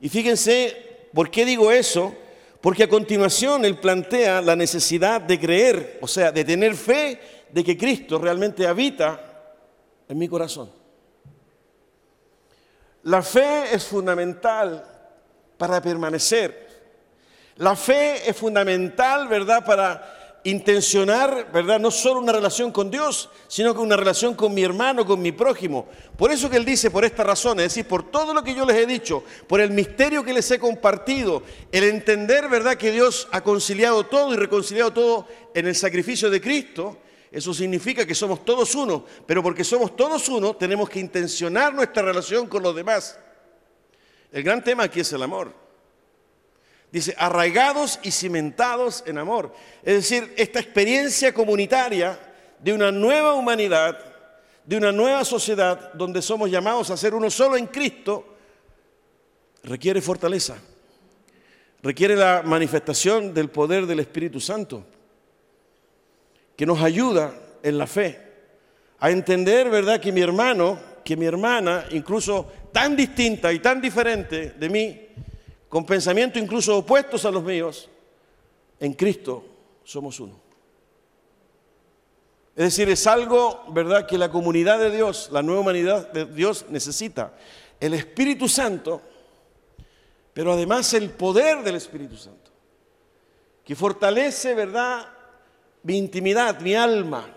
[0.00, 2.14] Y fíjense, ¿por qué digo eso?
[2.60, 7.62] Porque a continuación él plantea la necesidad de creer, o sea, de tener fe de
[7.62, 9.20] que Cristo realmente habita
[10.08, 10.70] en mi corazón.
[13.04, 14.84] La fe es fundamental
[15.58, 16.64] para permanecer.
[17.56, 21.80] La fe es fundamental, ¿verdad?, para intencionar, ¿verdad?
[21.80, 25.32] No solo una relación con Dios, sino que una relación con mi hermano, con mi
[25.32, 25.88] prójimo.
[26.18, 28.66] Por eso que Él dice, por esta razón, es decir, por todo lo que yo
[28.66, 33.26] les he dicho, por el misterio que les he compartido, el entender, ¿verdad?, que Dios
[33.32, 36.98] ha conciliado todo y reconciliado todo en el sacrificio de Cristo.
[37.32, 42.02] Eso significa que somos todos uno, pero porque somos todos uno, tenemos que intencionar nuestra
[42.02, 43.18] relación con los demás.
[44.30, 45.63] El gran tema aquí es el amor.
[46.94, 49.52] Dice, arraigados y cimentados en amor.
[49.82, 52.16] Es decir, esta experiencia comunitaria
[52.60, 53.98] de una nueva humanidad,
[54.64, 58.36] de una nueva sociedad donde somos llamados a ser uno solo en Cristo,
[59.64, 60.56] requiere fortaleza,
[61.82, 64.86] requiere la manifestación del poder del Espíritu Santo,
[66.54, 68.20] que nos ayuda en la fe
[69.00, 74.50] a entender, ¿verdad?, que mi hermano, que mi hermana, incluso tan distinta y tan diferente
[74.50, 75.00] de mí,
[75.74, 77.88] con pensamientos incluso opuestos a los míos,
[78.78, 79.44] en Cristo
[79.82, 80.40] somos uno.
[82.54, 86.66] Es decir, es algo, ¿verdad?, que la comunidad de Dios, la nueva humanidad de Dios
[86.68, 87.34] necesita.
[87.80, 89.02] El Espíritu Santo,
[90.32, 92.52] pero además el poder del Espíritu Santo,
[93.64, 95.08] que fortalece, ¿verdad?,
[95.82, 97.34] mi intimidad, mi alma,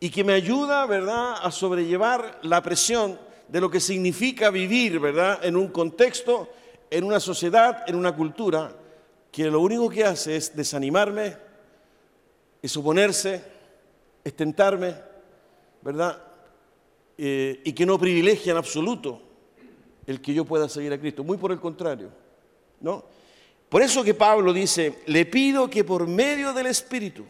[0.00, 5.44] y que me ayuda, ¿verdad?, a sobrellevar la presión de lo que significa vivir, ¿verdad?,
[5.44, 6.48] en un contexto
[6.90, 8.72] en una sociedad, en una cultura,
[9.30, 11.36] que lo único que hace es desanimarme,
[12.62, 13.42] es oponerse,
[14.24, 14.94] es tentarme,
[15.82, 16.22] ¿verdad?
[17.18, 19.22] Eh, y que no privilegia en absoluto
[20.06, 21.24] el que yo pueda seguir a Cristo.
[21.24, 22.10] Muy por el contrario,
[22.80, 23.04] ¿no?
[23.68, 27.24] Por eso que Pablo dice, le pido que por medio del Espíritu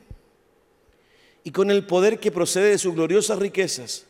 [1.42, 4.06] y con el poder que procede de sus gloriosas riquezas,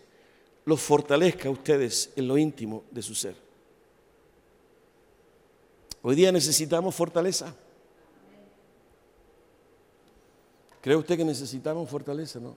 [0.65, 3.46] los fortalezca a ustedes en lo íntimo de su ser.
[6.09, 7.53] Hoy día necesitamos fortaleza.
[10.81, 12.39] ¿Cree usted que necesitamos fortaleza?
[12.39, 12.57] No.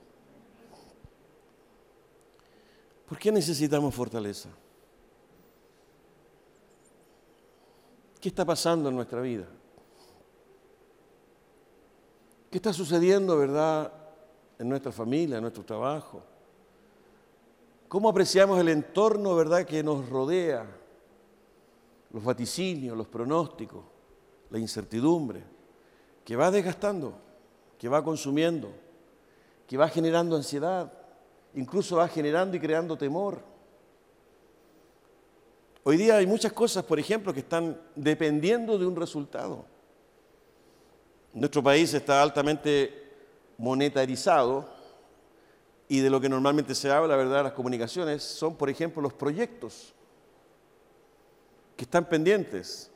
[3.08, 4.50] ¿Por qué necesitamos fortaleza?
[8.22, 9.48] ¿Qué está pasando en nuestra vida?
[12.52, 13.92] ¿Qué está sucediendo, verdad,
[14.60, 16.22] en nuestra familia, en nuestro trabajo?
[17.88, 20.79] ¿Cómo apreciamos el entorno, verdad, que nos rodea?
[22.12, 23.84] Los vaticinios, los pronósticos,
[24.50, 25.44] la incertidumbre,
[26.26, 27.14] que va desgastando,
[27.78, 28.72] que va consumiendo,
[29.68, 30.92] que va generando ansiedad,
[31.54, 33.42] incluso va generando y creando temor.
[35.84, 39.66] Hoy día hay muchas cosas, por ejemplo, que están dependiendo de un resultado.
[41.34, 43.12] Nuestro país está altamente
[43.58, 44.68] monetarizado
[45.88, 49.94] y de lo que normalmente se habla, ¿verdad?, las comunicaciones son, por ejemplo, los proyectos
[51.80, 52.92] que están pendientes.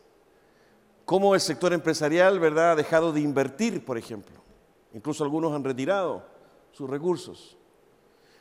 [1.06, 4.36] Cómo el sector empresarial, ¿verdad?, ha dejado de invertir, por ejemplo.
[4.94, 6.22] Incluso algunos han retirado
[6.74, 7.56] sus recursos.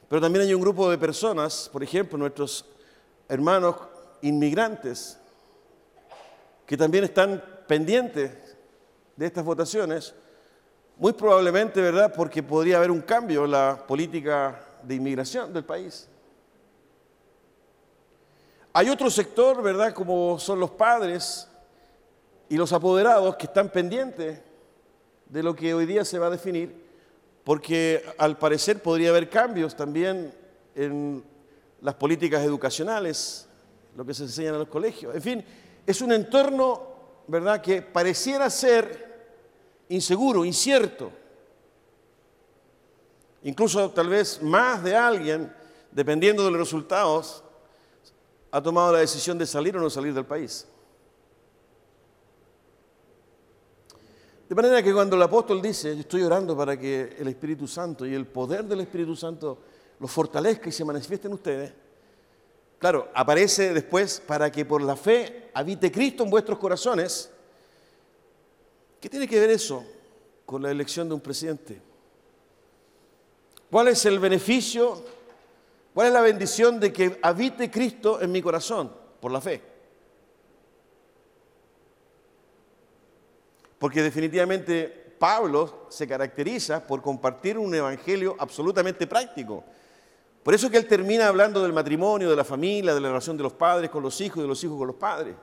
[0.09, 2.65] Pero también hay un grupo de personas, por ejemplo, nuestros
[3.29, 3.77] hermanos
[4.23, 5.17] inmigrantes,
[6.67, 8.57] que también están pendientes
[9.15, 10.13] de estas votaciones,
[10.97, 16.09] muy probablemente, ¿verdad?, porque podría haber un cambio en la política de inmigración del país.
[18.75, 21.47] Hay otro sector, ¿verdad?, como son los padres
[22.49, 24.41] y los apoderados que están pendientes
[25.27, 26.83] de lo que hoy día se va a definir
[27.45, 30.33] porque al parecer podría haber cambios también
[30.75, 31.23] en
[31.81, 33.47] las políticas educacionales,
[33.97, 35.15] lo que se enseña en los colegios.
[35.15, 35.45] En fin,
[35.87, 36.83] es un entorno,
[37.27, 39.13] ¿verdad?, que pareciera ser
[39.89, 41.11] inseguro, incierto.
[43.43, 45.53] Incluso tal vez más de alguien,
[45.91, 47.43] dependiendo de los resultados,
[48.53, 50.67] ha tomado la decisión de salir o no salir del país.
[54.47, 58.15] De manera que cuando el apóstol dice, estoy orando para que el Espíritu Santo y
[58.15, 59.59] el poder del Espíritu Santo
[59.99, 61.73] los fortalezca y se manifieste en ustedes,
[62.79, 67.31] claro, aparece después para que por la fe habite Cristo en vuestros corazones.
[69.01, 69.83] ¿Qué tiene que ver eso
[70.45, 71.81] con la elección de un presidente?
[73.71, 75.03] ¿Cuál es el beneficio,
[75.95, 79.73] cuál es la bendición de que habite Cristo en mi corazón por la fe?
[83.83, 89.65] porque definitivamente Pablo se caracteriza por compartir un evangelio absolutamente práctico.
[90.41, 93.43] Por eso que él termina hablando del matrimonio, de la familia, de la relación de
[93.43, 95.35] los padres con los hijos y de los hijos con los padres.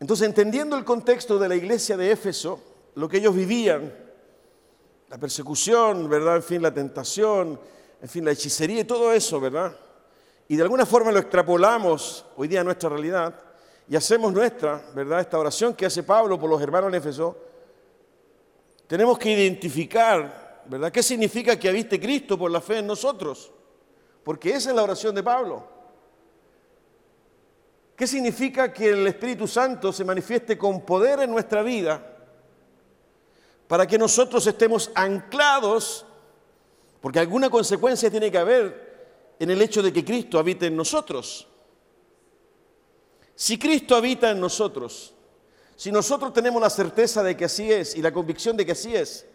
[0.00, 2.60] Entonces, entendiendo el contexto de la iglesia de Éfeso,
[2.94, 3.94] lo que ellos vivían,
[5.08, 6.36] la persecución, ¿verdad?
[6.36, 7.58] En fin, la tentación,
[8.02, 9.76] en fin, la hechicería y todo eso, ¿verdad?
[10.48, 13.34] Y de alguna forma lo extrapolamos hoy día a nuestra realidad
[13.88, 15.20] y hacemos nuestra, ¿verdad?
[15.20, 17.36] Esta oración que hace Pablo por los hermanos en Éfeso,
[18.86, 20.90] tenemos que identificar, ¿verdad?
[20.90, 23.52] ¿Qué significa que habiste Cristo por la fe en nosotros?
[24.24, 25.64] Porque esa es la oración de Pablo.
[27.96, 32.16] ¿Qué significa que el Espíritu Santo se manifieste con poder en nuestra vida
[33.68, 36.06] para que nosotros estemos anclados,
[37.00, 41.46] porque alguna consecuencia tiene que haber en el hecho de que Cristo habite en nosotros?
[43.34, 45.14] Si Cristo habita en nosotros,
[45.76, 48.94] si nosotros tenemos la certeza de que así es y la convicción de que así
[48.94, 49.26] es,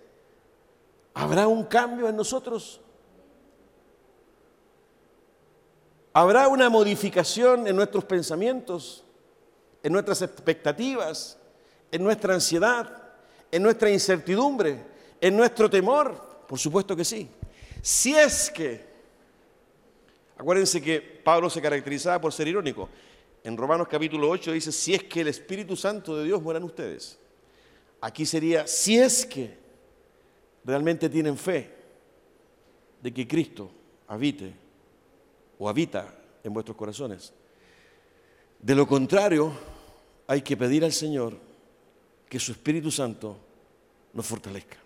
[1.16, 2.82] ¿habrá un cambio en nosotros?
[6.14, 9.04] ¿Habrá una modificación en nuestros pensamientos,
[9.82, 11.40] en nuestras expectativas,
[11.92, 13.12] en nuestra ansiedad,
[13.52, 14.86] en nuestra incertidumbre,
[15.20, 16.46] en nuestro temor?
[16.48, 17.28] Por supuesto que sí.
[17.86, 18.82] Si es que,
[20.36, 22.90] acuérdense que Pablo se caracterizaba por ser irónico,
[23.44, 26.64] en Romanos capítulo 8 dice, si es que el Espíritu Santo de Dios muera en
[26.64, 27.20] ustedes.
[28.02, 29.56] Aquí sería, si es que
[30.64, 31.76] realmente tienen fe
[33.04, 33.70] de que Cristo
[34.08, 34.52] habite
[35.60, 36.12] o habita
[36.44, 37.34] en vuestros corazones.
[38.60, 39.54] De lo contrario,
[40.26, 41.38] hay que pedir al Señor
[42.28, 43.38] que su Espíritu Santo
[44.12, 44.85] nos fortalezca.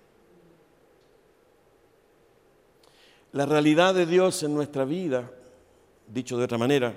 [3.31, 5.31] La realidad de Dios en nuestra vida,
[6.07, 6.95] dicho de otra manera,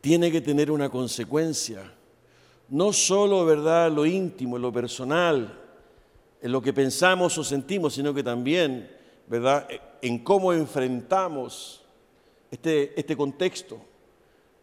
[0.00, 1.92] tiene que tener una consecuencia.
[2.68, 5.60] No solo, ¿verdad?, lo íntimo, lo personal,
[6.40, 8.88] en lo que pensamos o sentimos, sino que también,
[9.26, 9.66] ¿verdad?,
[10.00, 11.82] en cómo enfrentamos
[12.50, 13.80] este, este contexto,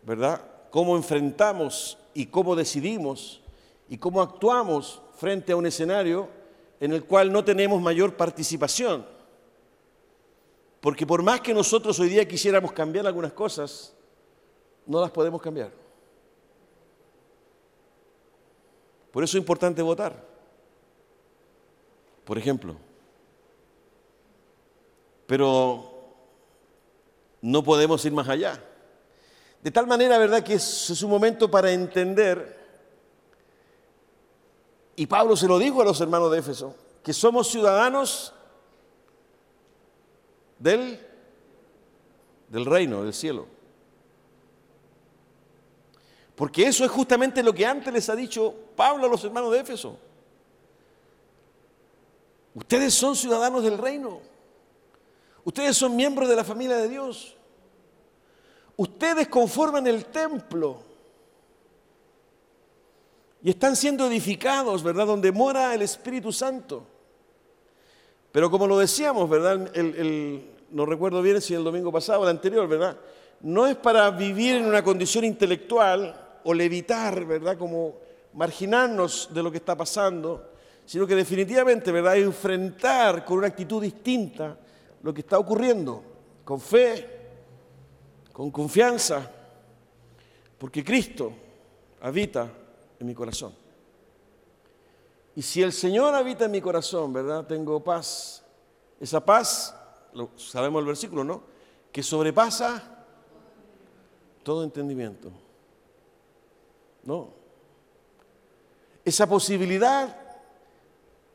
[0.03, 0.41] ¿verdad?
[0.71, 3.41] Cómo enfrentamos y cómo decidimos
[3.89, 6.29] y cómo actuamos frente a un escenario
[6.79, 9.12] en el cual no tenemos mayor participación.
[10.83, 13.95] Porque por más que nosotros hoy día quisiéramos cambiar algunas cosas,
[14.85, 15.71] no las podemos cambiar.
[19.09, 20.27] Por eso es importante votar.
[22.25, 22.75] Por ejemplo.
[25.25, 25.89] Pero
[27.39, 28.61] no podemos ir más allá.
[29.61, 32.59] De tal manera, ¿verdad?, que es, un momento para entender,
[34.97, 38.33] y Pablo se lo dijo a los hermanos de Éfeso, que somos ciudadanos
[40.63, 40.97] del,
[42.47, 43.45] del reino, del cielo.
[46.35, 49.59] Porque eso es justamente lo que antes les ha dicho Pablo a los hermanos de
[49.59, 49.97] Éfeso.
[52.55, 54.21] Ustedes son ciudadanos del reino.
[55.43, 57.35] Ustedes son miembros de la familia de Dios.
[58.77, 60.81] Ustedes conforman el templo.
[63.43, 65.05] Y están siendo edificados, ¿verdad?
[65.05, 66.87] Donde mora el Espíritu Santo.
[68.33, 69.71] Pero como lo decíamos, ¿verdad?
[70.71, 72.97] no recuerdo bien si el domingo pasado o el anterior, ¿verdad?
[73.41, 77.59] No es para vivir en una condición intelectual o levitar, ¿verdad?
[77.59, 77.93] Como
[78.33, 80.49] marginarnos de lo que está pasando,
[80.83, 82.17] sino que definitivamente, ¿verdad?
[82.17, 84.57] Enfrentar con una actitud distinta
[85.03, 86.03] lo que está ocurriendo,
[86.43, 87.07] con fe,
[88.31, 89.29] con confianza,
[90.57, 91.31] porque Cristo
[92.01, 92.49] habita
[92.99, 93.62] en mi corazón.
[95.35, 97.45] Y si el Señor habita en mi corazón, ¿verdad?
[97.45, 98.43] Tengo paz.
[98.99, 99.75] Esa paz,
[100.13, 101.43] lo, sabemos el versículo, ¿no?
[101.91, 103.05] Que sobrepasa
[104.43, 105.31] todo entendimiento.
[107.03, 107.33] ¿no?
[109.05, 110.17] Esa posibilidad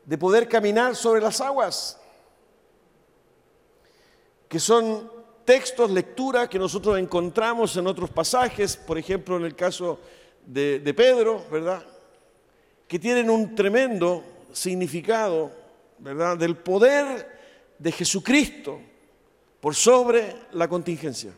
[0.05, 1.99] de poder caminar sobre las aguas,
[4.47, 5.11] que son
[5.45, 9.99] textos, lectura que nosotros encontramos en otros pasajes, por ejemplo en el caso
[10.45, 11.85] de, de Pedro, ¿verdad?
[12.89, 15.51] Que tienen un tremendo significado,
[15.99, 16.35] ¿verdad?
[16.37, 17.39] Del poder
[17.77, 18.81] de Jesucristo
[19.61, 21.31] por sobre la contingencia.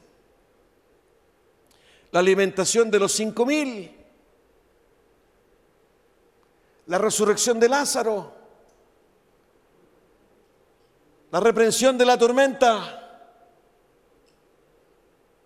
[2.12, 3.94] La alimentación de los cinco mil,
[6.86, 8.34] la resurrección de Lázaro,
[11.32, 13.38] la reprensión de la tormenta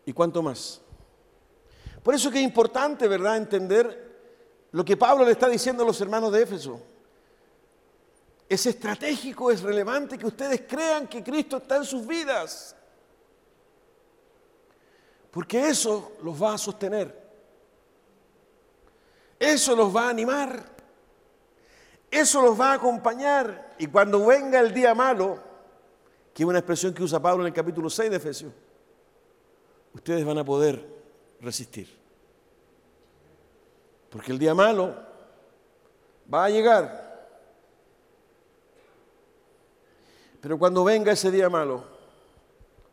[0.05, 0.81] y cuánto más.
[2.03, 4.04] Por eso que es importante, ¿verdad?, entender
[4.75, 6.81] lo que Pablo le está diciendo a los hermanos de Éfeso.
[8.49, 12.75] Es estratégico, es relevante que ustedes crean que Cristo está en sus vidas.
[15.31, 17.17] Porque eso los va a sostener.
[19.39, 20.61] Eso los va a animar.
[22.11, 23.77] Eso los va a acompañar.
[23.79, 25.39] Y cuando venga el día malo,
[26.33, 28.51] que es una expresión que usa Pablo en el capítulo 6 de Efesios,
[29.93, 30.85] ustedes van a poder
[31.39, 32.04] resistir.
[34.15, 34.95] Porque el día malo
[36.33, 37.05] va a llegar
[40.45, 41.83] Pero cuando venga ese día malo,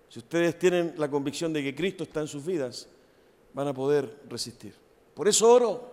[0.08, 2.88] si ustedes tienen la convicción de que Cristo está en sus vidas,
[3.52, 4.74] van a poder resistir.
[5.12, 5.90] Por eso oro.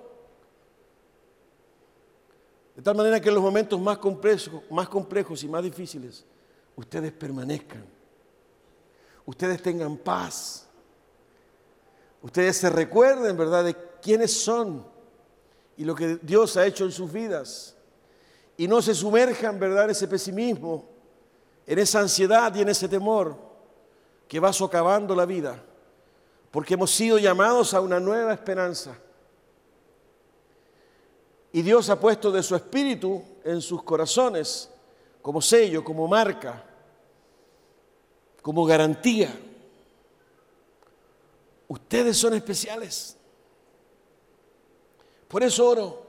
[2.77, 6.23] De tal manera que en los momentos más complejos, más complejos y más difíciles,
[6.77, 7.83] ustedes permanezcan.
[9.25, 10.65] Ustedes tengan paz.
[12.21, 14.88] Ustedes se recuerden, ¿verdad?, de quiénes son
[15.79, 17.75] y lo que Dios ha hecho en sus vidas.
[18.55, 20.99] Y no se sumerjan, ¿verdad?, en ese pesimismo
[21.69, 23.37] en esa ansiedad y en ese temor
[24.27, 25.63] que va socavando la vida,
[26.49, 28.97] porque hemos sido llamados a una nueva esperanza.
[31.51, 34.67] Y Dios ha puesto de su espíritu en sus corazones
[35.21, 36.63] como sello, como marca,
[38.41, 39.31] como garantía.
[41.67, 43.15] Ustedes son especiales.
[45.29, 46.03] Por eso oro.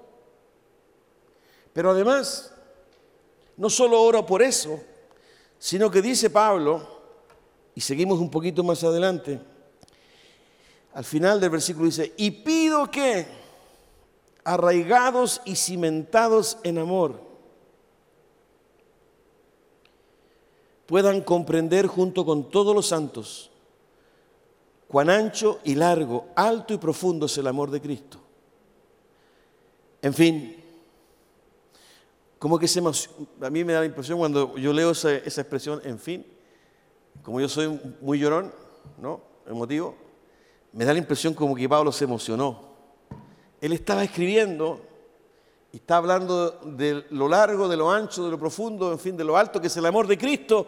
[1.73, 2.53] Pero además,
[3.57, 4.81] no solo oro por eso,
[5.59, 7.01] sino que dice Pablo,
[7.75, 9.39] y seguimos un poquito más adelante,
[10.95, 13.27] al final del versículo dice, y pido que,
[14.43, 17.21] arraigados y cimentados en amor,
[20.87, 23.51] puedan comprender junto con todos los santos
[24.89, 28.20] cuán ancho y largo, alto y profundo es el amor de Cristo.
[30.03, 30.57] En fin,
[32.39, 35.99] como que se a mí me da la impresión cuando yo leo esa, expresión, en
[35.99, 36.27] fin,
[37.23, 38.51] como yo soy muy llorón,
[38.99, 39.21] ¿no?
[39.47, 39.95] Emotivo,
[40.73, 42.71] me da la impresión como que Pablo se emocionó.
[43.61, 44.81] Él estaba escribiendo
[45.71, 49.25] y está hablando de lo largo, de lo ancho, de lo profundo, en fin, de
[49.25, 50.67] lo alto que es el amor de Cristo,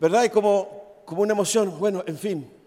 [0.00, 0.24] ¿verdad?
[0.24, 2.61] Y como, como una emoción, bueno, en fin.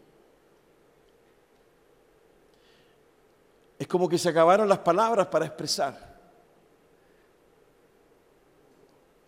[3.77, 6.15] Es como que se acabaron las palabras para expresar.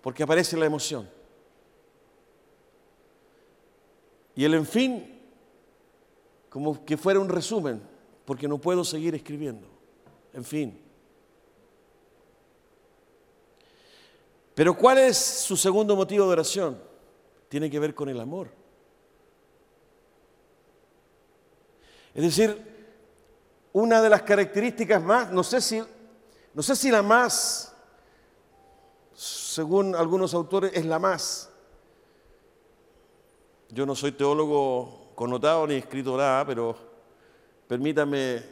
[0.08, 1.06] porque aparece la emoción.
[4.36, 5.20] Y el en fin,
[6.50, 7.82] como que fuera un resumen,
[8.24, 9.68] porque no puedo seguir escribiendo.
[10.32, 10.80] En fin.
[14.56, 16.82] Pero ¿cuál es su segundo motivo de oración?
[17.50, 18.50] Tiene que ver con el amor.
[22.14, 22.77] Es decir,
[23.80, 25.84] una de las características más, no sé si,
[26.54, 27.76] no sé si la más
[29.14, 31.50] según algunos autores, es la más.
[33.70, 36.78] Yo no soy teólogo connotado ni escrito pero
[37.68, 38.44] permítame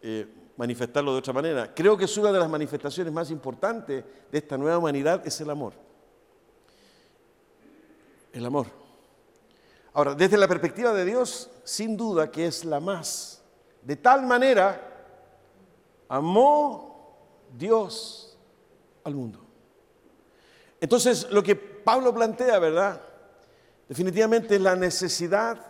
[0.00, 1.74] eh, manifestarlo de otra manera.
[1.74, 5.50] Creo que es una de las manifestaciones más importantes de esta nueva humanidad, es el
[5.50, 5.74] amor.
[8.32, 8.66] El amor.
[9.92, 13.35] Ahora, desde la perspectiva de Dios, sin duda que es la más.
[13.86, 14.80] De tal manera,
[16.08, 17.16] amó
[17.56, 18.36] Dios
[19.04, 19.38] al mundo.
[20.80, 23.00] Entonces, lo que Pablo plantea, ¿verdad?
[23.88, 25.64] Definitivamente es la necesidad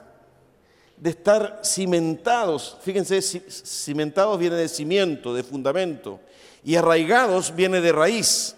[0.97, 2.79] de estar cimentados.
[2.81, 6.19] Fíjense, cimentados viene de cimiento, de fundamento,
[6.65, 8.57] y arraigados viene de raíz.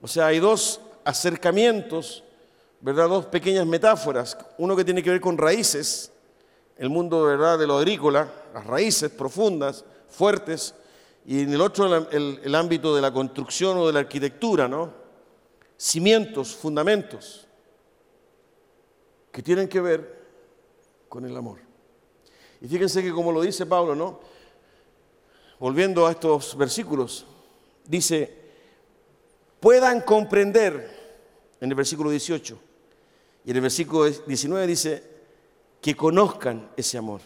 [0.00, 2.24] O sea, hay dos acercamientos,
[2.80, 3.10] ¿verdad?
[3.10, 4.38] Dos pequeñas metáforas.
[4.56, 6.10] Uno que tiene que ver con raíces,
[6.82, 10.74] el mundo, ¿verdad?, de lo agrícola, las raíces profundas, fuertes,
[11.24, 14.92] y en el otro el, el ámbito de la construcción o de la arquitectura, ¿no?
[15.78, 17.46] cimientos, fundamentos
[19.30, 20.22] que tienen que ver
[21.08, 21.60] con el amor.
[22.60, 24.18] Y fíjense que como lo dice Pablo, ¿no?
[25.60, 27.26] Volviendo a estos versículos,
[27.84, 28.42] dice,
[29.60, 30.90] puedan comprender,
[31.60, 32.58] en el versículo 18,
[33.44, 35.11] y en el versículo 19 dice,
[35.82, 37.20] que conozcan ese amor.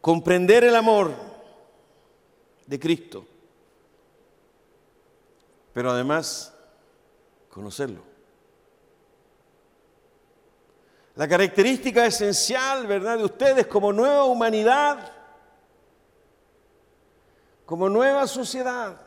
[0.00, 1.12] Comprender el amor
[2.66, 3.26] de Cristo,
[5.74, 6.54] pero además
[7.50, 8.02] conocerlo.
[11.16, 15.12] La característica esencial, ¿verdad?, de ustedes como nueva humanidad,
[17.66, 19.00] como nueva sociedad,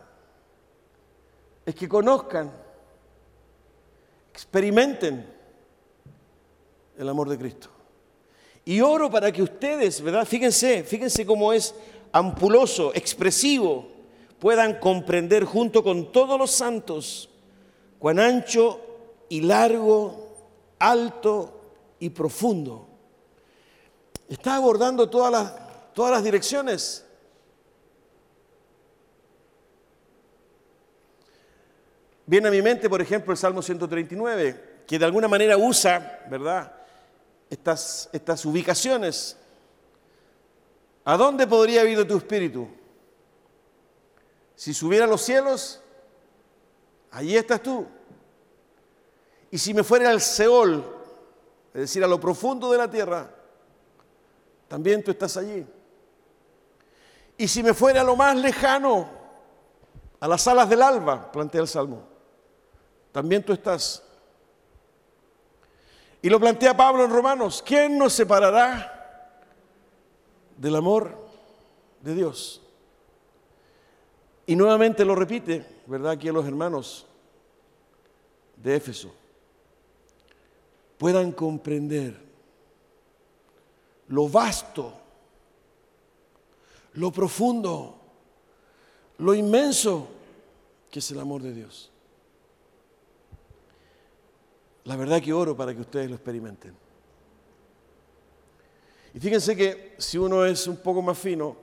[1.66, 2.52] es que conozcan,
[4.30, 5.33] experimenten
[6.98, 7.70] el amor de Cristo.
[8.66, 10.26] Y oro para que ustedes, ¿verdad?
[10.26, 11.76] Fíjense, fíjense cómo es
[12.12, 13.88] ampuloso, expresivo,
[14.40, 17.30] puedan comprender junto con todos los santos
[18.00, 18.80] cuán ancho
[19.30, 20.28] y largo,
[20.80, 21.62] alto
[22.00, 22.88] y profundo.
[24.30, 25.54] Está abordando todas las,
[25.94, 27.06] todas las direcciones.
[32.26, 36.83] Viene a mi mente, por ejemplo, el Salmo 139, que de alguna manera usa, ¿verdad?,
[37.54, 39.38] estas, ubicaciones.
[41.06, 42.68] ¿A dónde podría haber ido tu espíritu?
[44.56, 45.82] Si subiera a los cielos,
[47.12, 47.86] allí estás tú.
[49.52, 50.84] Y si me fuera al Seol,
[51.74, 53.30] es decir, a lo profundo de la tierra,
[54.68, 55.66] también tú estás allí.
[57.38, 59.10] Y si me fuera a lo más lejano,
[60.20, 62.04] a las alas del alba, plantea el Salmo,
[63.12, 64.04] también tú estás.
[66.24, 69.42] Y lo plantea Pablo en Romanos, ¿quién nos separará
[70.58, 71.18] del amor
[72.02, 72.62] de Dios?
[74.46, 76.14] Y nuevamente lo repite, ¿verdad?
[76.14, 77.06] Aquí a los hermanos
[78.56, 79.14] de Éfeso
[80.98, 82.18] puedan comprender
[84.08, 84.94] lo vasto,
[86.94, 87.98] lo profundo,
[89.18, 90.08] lo inmenso
[90.90, 91.93] que es el amor de Dios.
[94.86, 96.74] La verdad que oro para que ustedes lo experimenten.
[99.14, 101.56] Y fíjense que si uno es un poco más fino,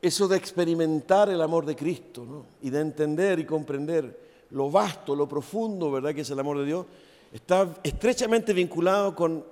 [0.00, 2.46] eso de experimentar el amor de Cristo ¿no?
[2.62, 6.14] y de entender y comprender lo vasto, lo profundo, ¿verdad?
[6.14, 6.86] Que es el amor de Dios,
[7.32, 9.44] está estrechamente vinculado con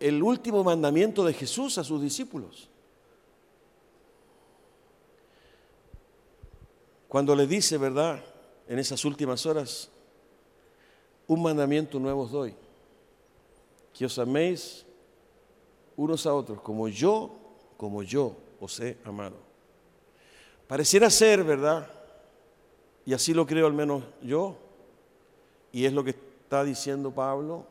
[0.00, 2.68] el último mandamiento de Jesús a sus discípulos.
[7.06, 8.24] Cuando le dice, ¿verdad?
[8.66, 9.90] En esas últimas horas,
[11.26, 12.54] un mandamiento nuevo os doy,
[13.92, 14.86] que os améis
[15.96, 17.30] unos a otros, como yo,
[17.76, 19.36] como yo os he amado.
[20.66, 21.90] Pareciera ser, ¿verdad?
[23.04, 24.56] Y así lo creo al menos yo,
[25.72, 27.66] y es lo que está diciendo Pablo,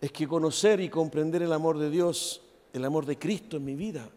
[0.00, 2.42] es que conocer y comprender el amor de Dios,
[2.72, 4.08] el amor de Cristo en mi vida,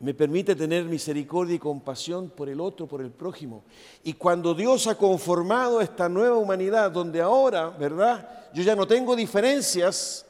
[0.00, 3.64] me permite tener misericordia y compasión por el otro, por el prójimo.
[4.02, 8.48] Y cuando Dios ha conformado esta nueva humanidad, donde ahora, ¿verdad?
[8.54, 10.24] Yo ya no tengo diferencias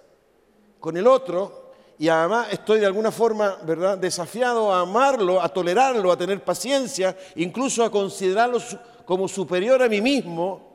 [0.80, 3.96] con el otro y además estoy de alguna forma, ¿verdad?
[3.96, 8.58] Desafiado a amarlo, a tolerarlo, a tener paciencia, incluso a considerarlo
[9.04, 10.68] como superior a mí mismo,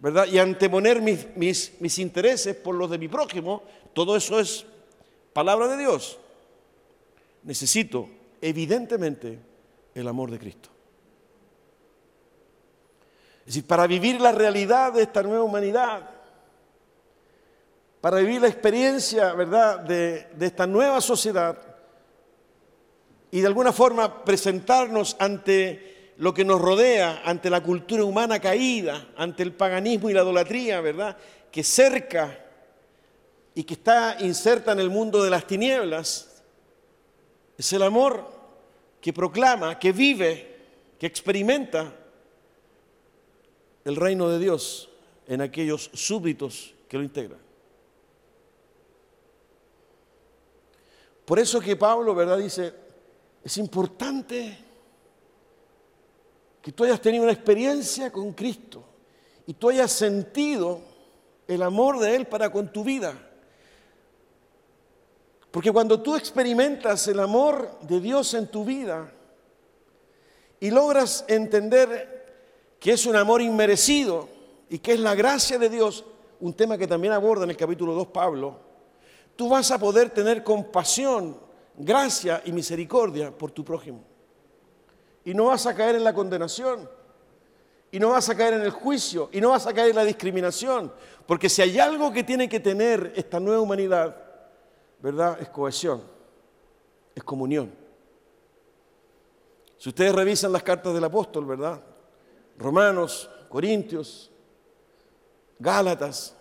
[0.00, 0.26] ¿verdad?
[0.26, 3.62] Y anteponer mis, mis, intereses por los de mi prójimo,
[3.92, 4.66] todo eso es
[5.32, 6.18] palabra de Dios
[7.42, 8.08] necesito
[8.40, 9.38] evidentemente
[9.94, 10.70] el amor de Cristo.
[13.40, 16.10] Es decir, para vivir la realidad de esta nueva humanidad,
[18.00, 21.58] para vivir la experiencia, ¿verdad?, de, esta nueva sociedad
[23.30, 29.08] y de alguna forma presentarnos ante lo que nos rodea, ante la cultura humana caída,
[29.16, 31.16] ante el paganismo y la idolatría, ¿verdad?,
[31.50, 32.38] que cerca
[33.54, 36.27] y que está inserta en el mundo de las tinieblas,
[37.58, 38.24] es el amor
[39.00, 40.56] que proclama, que vive,
[40.98, 41.92] que experimenta
[43.84, 44.88] el reino de Dios
[45.26, 47.40] en aquellos súbditos que lo integran.
[51.24, 52.38] Por eso que Pablo, ¿verdad?
[52.38, 52.72] Dice,
[53.44, 54.56] es importante
[56.62, 58.84] que tú hayas tenido una experiencia con Cristo
[59.46, 60.80] y tú hayas sentido
[61.46, 63.27] el amor de Él para con tu vida.
[65.58, 69.10] Porque cuando tú experimentas el amor de Dios en tu vida
[70.60, 74.28] y logras entender que es un amor inmerecido
[74.70, 76.04] y que es la gracia de Dios,
[76.38, 78.56] un tema que también aborda en el capítulo 2 Pablo,
[79.34, 81.36] tú vas a poder tener compasión,
[81.76, 84.04] gracia y misericordia por tu prójimo.
[85.24, 86.88] Y no vas a caer en la condenación,
[87.90, 90.04] y no vas a caer en el juicio, y no vas a caer en la
[90.04, 90.92] discriminación,
[91.26, 94.27] porque si hay algo que tiene que tener esta nueva humanidad,
[95.00, 95.40] ¿verdad?
[95.40, 96.02] Es cohesión,
[97.14, 97.72] es comunión.
[99.76, 101.80] Si ustedes revisan las cartas del apóstol, ¿verdad?
[102.58, 104.30] Romanos, Corintios,
[105.58, 106.34] Gálatas,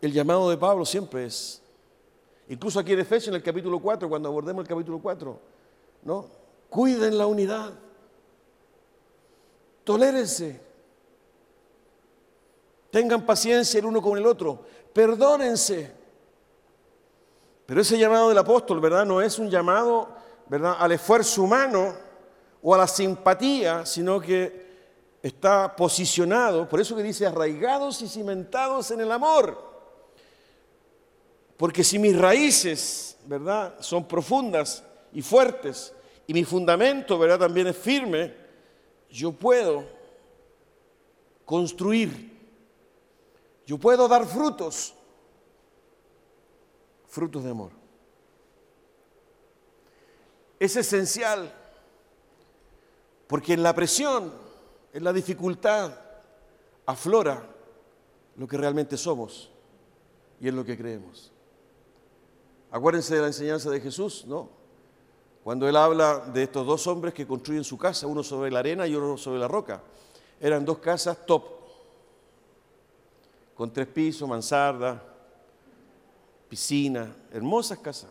[0.00, 1.62] el llamado de Pablo siempre es,
[2.48, 5.40] incluso aquí en Efesios, en el capítulo 4, cuando abordemos el capítulo 4,
[6.02, 6.26] ¿no?
[6.68, 7.72] Cuiden la unidad,
[9.84, 10.60] tolérense,
[12.90, 15.97] tengan paciencia el uno con el otro, perdónense.
[17.68, 19.04] Pero ese llamado del apóstol, ¿verdad?
[19.04, 20.08] No es un llamado,
[20.48, 20.76] ¿verdad?
[20.78, 21.94] Al esfuerzo humano
[22.62, 28.90] o a la simpatía, sino que está posicionado, por eso que dice arraigados y cimentados
[28.90, 29.62] en el amor.
[31.58, 33.74] Porque si mis raíces, ¿verdad?
[33.80, 35.92] Son profundas y fuertes
[36.26, 37.40] y mi fundamento, ¿verdad?
[37.40, 38.34] También es firme,
[39.10, 39.84] yo puedo
[41.44, 42.34] construir,
[43.66, 44.94] yo puedo dar frutos
[47.08, 47.72] frutos de amor.
[50.60, 51.52] Es esencial
[53.26, 54.32] porque en la presión,
[54.92, 55.92] en la dificultad,
[56.86, 57.44] aflora
[58.36, 59.50] lo que realmente somos
[60.40, 61.32] y en lo que creemos.
[62.70, 64.48] Acuérdense de la enseñanza de Jesús, ¿no?
[65.44, 68.86] Cuando él habla de estos dos hombres que construyen su casa, uno sobre la arena
[68.86, 69.82] y otro sobre la roca.
[70.40, 71.44] Eran dos casas top,
[73.54, 75.02] con tres pisos, mansarda,
[76.48, 78.10] piscina, hermosas casas,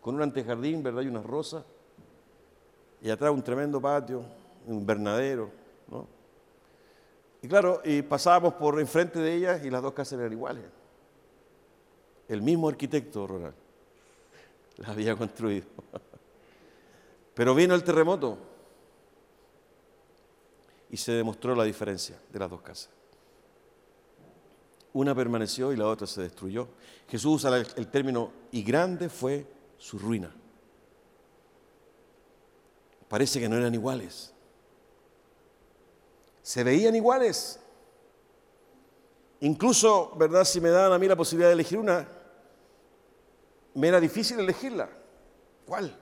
[0.00, 1.02] con un antejardín, ¿verdad?
[1.02, 1.64] Y unas rosas.
[3.00, 4.24] Y atrás un tremendo patio,
[4.66, 5.50] un invernadero,
[5.88, 6.06] ¿no?
[7.40, 10.64] Y claro, y pasábamos por enfrente de ellas y las dos casas eran iguales.
[12.26, 13.54] El mismo arquitecto rural
[14.76, 15.66] las había construido.
[17.34, 18.36] Pero vino el terremoto
[20.90, 22.97] y se demostró la diferencia de las dos casas.
[24.92, 26.68] Una permaneció y la otra se destruyó.
[27.08, 30.34] Jesús usa el término y grande fue su ruina.
[33.08, 34.32] Parece que no eran iguales.
[36.42, 37.58] Se veían iguales.
[39.40, 40.44] Incluso, ¿verdad?
[40.44, 42.06] Si me daban a mí la posibilidad de elegir una,
[43.74, 44.88] me era difícil elegirla.
[45.64, 45.96] ¿Cuál?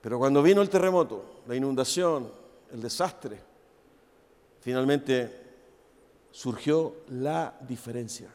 [0.00, 2.32] Pero cuando vino el terremoto, la inundación,
[2.72, 3.38] el desastre,
[4.60, 5.49] finalmente
[6.30, 8.32] surgió la diferencia.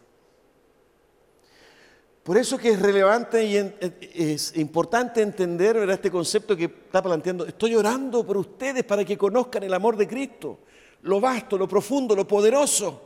[2.24, 3.56] Por eso que es relevante y
[4.16, 7.46] es importante entender este concepto que está planteando.
[7.46, 10.58] Estoy orando por ustedes para que conozcan el amor de Cristo,
[11.04, 13.00] lo vasto, lo profundo, lo poderoso,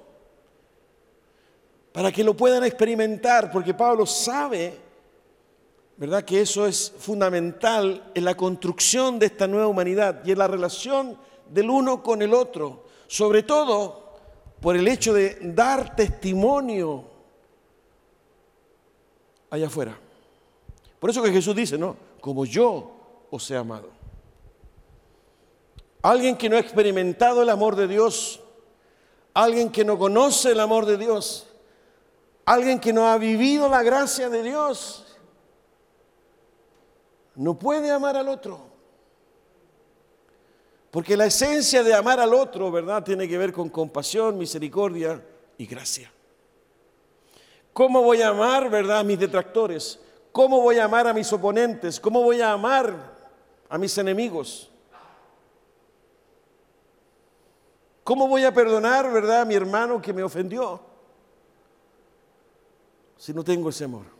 [1.92, 4.78] para que lo puedan experimentar, porque Pablo sabe,
[5.98, 10.48] ¿verdad?, que eso es fundamental en la construcción de esta nueva humanidad y en la
[10.48, 11.18] relación
[11.50, 14.09] del uno con el otro, sobre todo
[14.62, 17.06] por el hecho de dar testimonio
[19.50, 19.98] allá afuera.
[21.00, 21.96] Por eso que Jesús dice, ¿no?
[22.20, 22.92] Como yo
[23.32, 23.90] os he amado.
[26.02, 28.42] Alguien que no ha experimentado el amor de Dios,
[29.34, 31.48] alguien que no conoce el amor de Dios,
[32.46, 35.06] alguien que no ha vivido la gracia de Dios,
[37.36, 38.69] no puede amar al otro.
[40.92, 43.04] Porque la esencia de amar al otro, ¿verdad?
[43.04, 45.24] Tiene que ver con compasión, misericordia
[45.58, 46.12] y gracia.
[47.74, 50.00] ¿Cómo voy a amar, verdad, a mis detractores?
[50.32, 52.00] ¿Cómo voy a amar a mis oponentes?
[52.00, 52.94] ¿Cómo voy a amar
[53.70, 54.70] a mis enemigos?
[58.04, 60.82] ¿Cómo voy a perdonar, verdad, a mi hermano que me ofendió?
[63.18, 64.19] Si no tengo ese amor.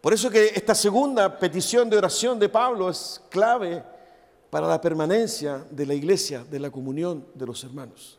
[0.00, 3.84] Por eso que esta segunda petición de oración de Pablo es clave
[4.48, 8.18] para la permanencia de la iglesia, de la comunión de los hermanos.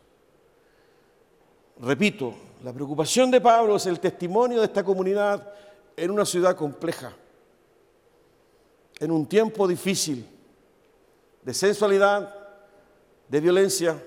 [1.80, 5.52] Repito, la preocupación de Pablo es el testimonio de esta comunidad
[5.98, 7.14] en una ciudad compleja,
[9.00, 10.28] en un tiempo difícil
[11.42, 12.36] de sensualidad,
[13.28, 14.02] de violencia,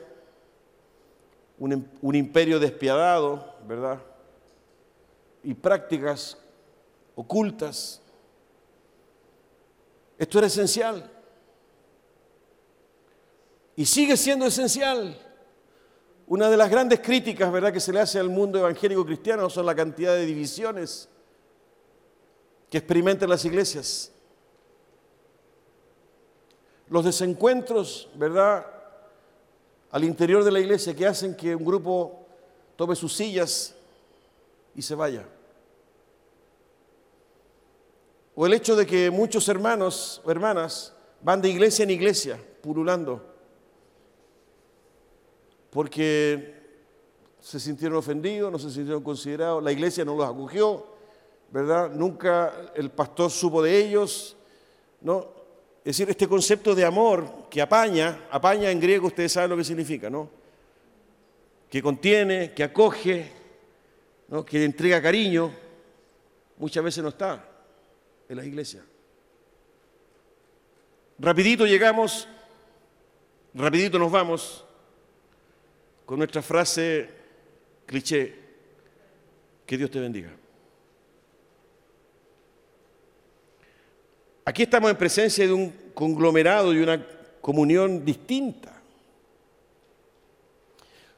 [1.58, 3.98] un, un imperio despiadado, ¿verdad?
[5.42, 6.38] Y prácticas
[7.14, 8.00] ocultas.
[10.18, 11.10] Esto era esencial.
[13.76, 15.20] Y sigue siendo esencial.
[16.26, 19.66] Una de las grandes críticas, ¿verdad?, que se le hace al mundo evangélico cristiano son
[19.66, 21.08] la cantidad de divisiones
[22.70, 24.10] que experimentan las iglesias.
[26.88, 28.66] Los desencuentros, ¿verdad?,
[29.90, 32.26] al interior de la iglesia que hacen que un grupo
[32.76, 33.74] tome sus sillas
[34.74, 35.24] y se vaya.
[38.34, 43.24] O el hecho de que muchos hermanos o hermanas van de iglesia en iglesia, pululando,
[45.70, 46.54] porque
[47.40, 50.84] se sintieron ofendidos, no se sintieron considerados, la iglesia no los acogió,
[51.50, 51.90] ¿verdad?
[51.90, 54.36] Nunca el pastor supo de ellos,
[55.00, 55.28] ¿no?
[55.78, 59.64] Es decir, este concepto de amor que apaña, apaña en griego ustedes saben lo que
[59.64, 60.28] significa, ¿no?
[61.70, 63.30] Que contiene, que acoge,
[64.28, 64.44] ¿no?
[64.44, 65.52] que entrega cariño,
[66.56, 67.53] muchas veces no está
[68.28, 68.84] en las iglesias.
[71.18, 72.28] Rapidito llegamos,
[73.54, 74.64] rapidito nos vamos
[76.04, 77.08] con nuestra frase
[77.86, 78.34] cliché,
[79.64, 80.30] que Dios te bendiga.
[84.44, 87.06] Aquí estamos en presencia de un conglomerado y una
[87.40, 88.82] comunión distinta.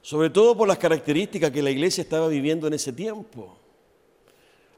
[0.00, 3.58] Sobre todo por las características que la iglesia estaba viviendo en ese tiempo.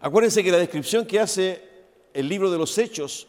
[0.01, 1.68] Acuérdense que la descripción que hace
[2.13, 3.27] el libro de los Hechos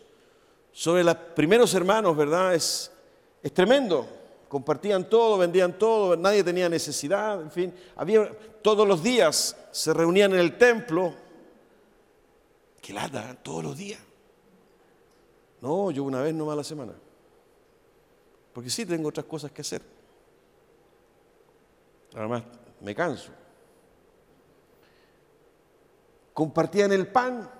[0.71, 2.55] sobre los primeros hermanos, ¿verdad?
[2.55, 2.91] Es,
[3.41, 4.07] es tremendo.
[4.47, 7.73] Compartían todo, vendían todo, nadie tenía necesidad, en fin.
[7.95, 8.29] Había,
[8.61, 11.13] todos los días se reunían en el templo.
[12.81, 13.99] Qué lata, todos los días.
[15.61, 16.93] No, yo una vez no más a la semana.
[18.53, 19.81] Porque sí tengo otras cosas que hacer.
[22.15, 22.43] Además,
[22.81, 23.31] me canso.
[26.33, 27.58] Compartían el pan.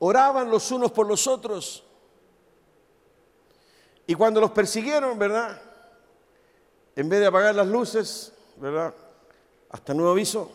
[0.00, 1.84] Oraban los unos por los otros.
[4.06, 5.60] Y cuando los persiguieron, ¿verdad?
[6.96, 8.94] En vez de apagar las luces, ¿verdad?
[9.68, 10.50] Hasta nuevo aviso,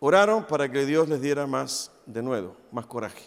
[0.00, 3.24] oraron para que Dios les diera más de nuevo, más coraje.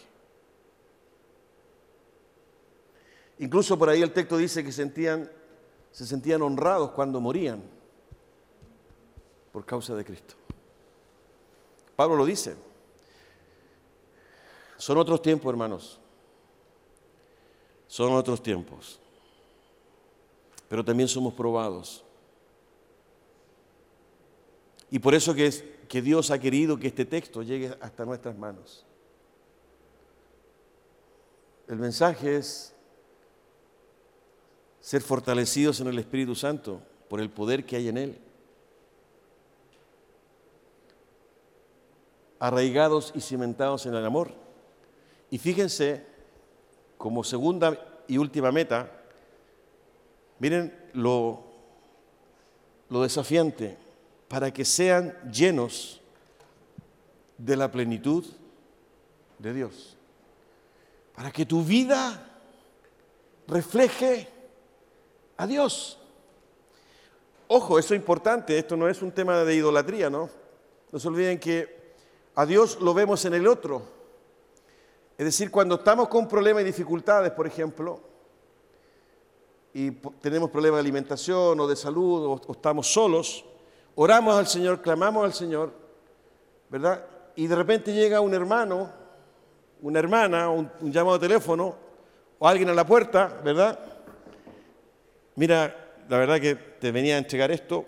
[3.38, 7.62] Incluso por ahí el texto dice que se sentían honrados cuando morían
[9.52, 10.34] por causa de Cristo.
[11.96, 12.69] Pablo lo dice.
[14.80, 16.00] Son otros tiempos, hermanos.
[17.86, 18.98] Son otros tiempos.
[20.70, 22.02] Pero también somos probados.
[24.90, 28.38] Y por eso que, es, que Dios ha querido que este texto llegue hasta nuestras
[28.38, 28.86] manos.
[31.68, 32.74] El mensaje es
[34.80, 38.18] ser fortalecidos en el Espíritu Santo por el poder que hay en Él.
[42.38, 44.39] Arraigados y cimentados en el amor.
[45.30, 46.04] Y fíjense,
[46.98, 48.90] como segunda y última meta,
[50.40, 51.44] miren lo,
[52.88, 53.78] desafiante,
[54.28, 56.00] para que sean llenos
[57.38, 58.24] de la plenitud
[59.38, 59.96] de Dios.
[61.14, 62.26] Para que tu vida
[63.46, 64.28] refleje
[65.36, 65.98] a Dios.
[67.48, 70.28] Ojo, eso es importante, esto no es un tema de idolatría, ¿no?
[70.92, 71.94] No se olviden que
[72.34, 73.99] a Dios lo vemos en el otro.
[75.20, 78.00] Es decir, cuando estamos con problemas y dificultades, por ejemplo,
[79.74, 83.44] y tenemos problemas de alimentación o de salud o, estamos solos,
[83.96, 85.74] oramos al Señor, clamamos al Señor,
[86.70, 87.04] ¿verdad?
[87.36, 88.90] Y de repente llega un hermano,
[89.82, 91.74] una hermana, un, llamado de teléfono
[92.38, 93.78] o alguien a la puerta, ¿verdad?
[95.36, 97.84] Mira, la verdad que te venía a entregar esto,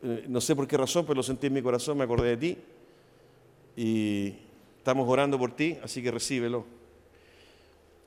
[0.00, 2.36] eh, no sé por qué razón, pero lo sentí en mi corazón, me acordé de
[2.36, 2.58] ti
[3.74, 4.45] y
[4.86, 6.64] estamos orando por ti, así que recíbelo.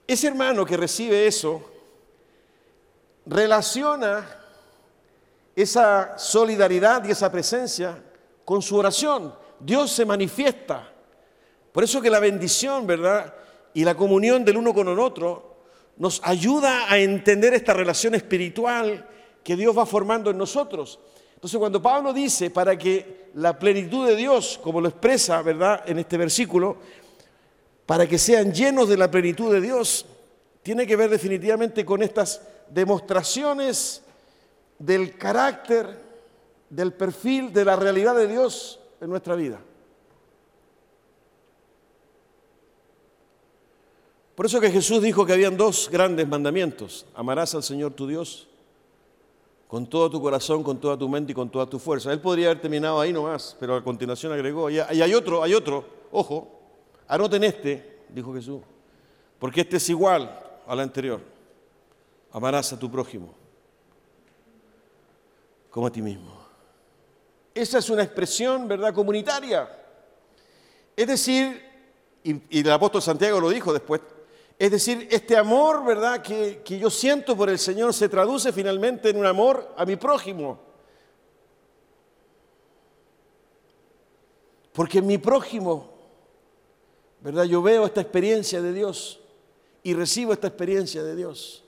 [0.07, 1.61] Ese hermano que recibe eso
[3.25, 4.25] relaciona
[5.53, 8.01] esa solidaridad y esa presencia
[8.45, 9.35] con su oración.
[9.59, 10.89] Dios se manifiesta.
[11.73, 13.33] Por eso que la bendición, ¿verdad?
[13.73, 15.57] Y la comunión del uno con el otro
[15.97, 19.05] nos ayuda a entender esta relación espiritual
[19.43, 20.97] que Dios va formando en nosotros.
[21.39, 25.97] Entonces cuando Pablo dice para que la plenitud de Dios, como lo expresa, ¿verdad?, en
[25.97, 26.75] este versículo,
[27.85, 30.05] para que sean llenos de la plenitud de Dios,
[30.61, 34.01] tiene que ver definitivamente con estas demostraciones
[34.79, 35.97] del carácter,
[36.69, 39.61] del perfil, de la realidad de Dios en nuestra vida.
[44.35, 47.05] Por eso que Jesús dijo que habían dos grandes mandamientos.
[47.15, 48.48] Amarás al Señor tu Dios
[49.69, 52.11] con todo tu corazón, con toda tu mente y con toda tu fuerza.
[52.11, 55.85] Él podría haber terminado ahí nomás, pero a continuación agregó, y hay otro, hay otro,
[56.11, 56.59] ojo,
[57.07, 58.61] anoten este, dijo Jesús,
[59.37, 61.21] porque este es igual al anterior.
[62.31, 63.35] Amarás a tu prójimo
[65.69, 66.35] como a ti mismo.
[67.53, 69.69] Esa es una expresión, ¿verdad?, comunitaria.
[70.95, 71.63] Es decir,
[72.23, 74.01] y, y el apóstol Santiago lo dijo después,
[74.59, 79.15] es decir, este amor, ¿verdad?, que, yo siento por el Señor se traduce finalmente en
[79.15, 80.59] un amor a mi prójimo.
[84.73, 85.89] Porque mi prójimo,
[87.21, 87.45] ¿verdad?
[87.45, 89.21] Yo veo esta experiencia de Dios
[89.81, 91.63] y recibo esta experiencia de Dios.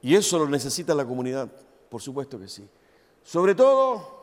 [0.00, 1.50] Y eso lo necesita la comunidad,
[1.90, 2.66] por supuesto que sí.
[3.22, 4.15] Sobre todo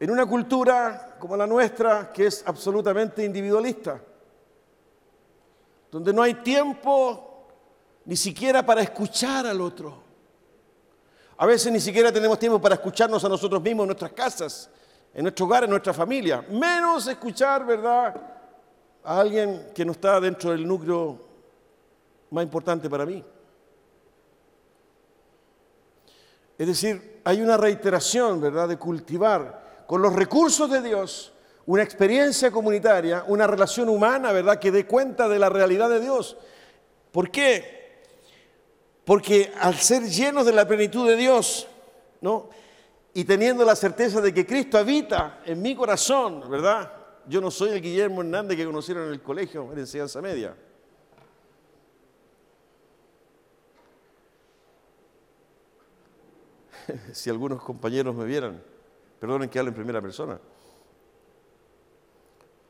[0.00, 4.00] en una cultura como la nuestra que es absolutamente individualista,
[5.90, 7.48] donde no hay tiempo
[8.04, 10.02] ni siquiera para escuchar al otro.
[11.36, 14.70] A veces ni siquiera tenemos tiempo para escucharnos a nosotros mismos en nuestras casas,
[15.14, 16.44] en nuestro hogar, en nuestra familia.
[16.48, 18.14] Menos escuchar, ¿verdad?,
[19.04, 21.18] a alguien que no está dentro del núcleo
[22.30, 23.24] más importante para mí.
[26.58, 31.32] Es decir, hay una reiteración, ¿verdad?, de cultivar con los recursos de Dios
[31.64, 36.36] una experiencia comunitaria, una relación humana, ¿verdad?, que dé cuenta de la realidad de Dios.
[37.10, 38.02] ¿Por qué?
[39.06, 41.66] Porque al ser llenos de la plenitud de Dios,
[42.20, 42.50] ¿no?
[43.14, 46.92] Y teniendo la certeza de que Cristo habita en mi corazón, ¿verdad?
[47.26, 50.54] Yo no soy el Guillermo Hernández que conocieron en el colegio en enseñanza media.
[57.12, 58.62] si algunos compañeros me vieran,
[59.18, 60.38] perdonen que hable en primera persona,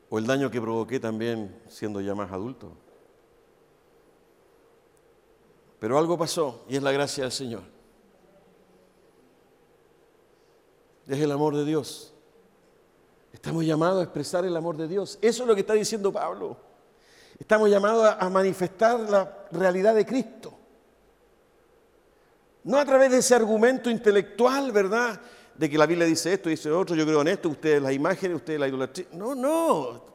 [0.09, 2.71] o el daño que provoqué también siendo ya más adulto.
[5.79, 7.61] Pero algo pasó y es la gracia del Señor.
[11.07, 12.13] Es el amor de Dios.
[13.31, 15.17] Estamos llamados a expresar el amor de Dios.
[15.21, 16.57] Eso es lo que está diciendo Pablo.
[17.39, 20.53] Estamos llamados a manifestar la realidad de Cristo.
[22.63, 25.19] No a través de ese argumento intelectual, ¿verdad?
[25.59, 28.33] De que la Biblia dice esto, dice otro, yo creo en esto, ustedes la imagen,
[28.33, 29.07] ustedes la idolatría.
[29.11, 30.05] No, no.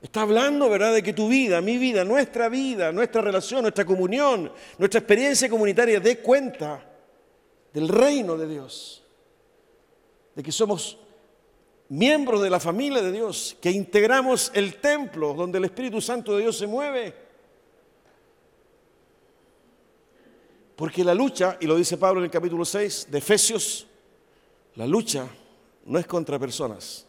[0.00, 4.50] Está hablando, ¿verdad?, de que tu vida, mi vida, nuestra vida, nuestra relación, nuestra comunión,
[4.78, 6.82] nuestra experiencia comunitaria dé cuenta
[7.74, 9.04] del reino de Dios.
[10.34, 10.96] De que somos
[11.90, 16.40] miembros de la familia de Dios, que integramos el templo donde el Espíritu Santo de
[16.40, 17.14] Dios se mueve
[20.80, 23.86] Porque la lucha, y lo dice Pablo en el capítulo 6 de Efesios,
[24.76, 25.28] la lucha
[25.84, 27.06] no es contra personas,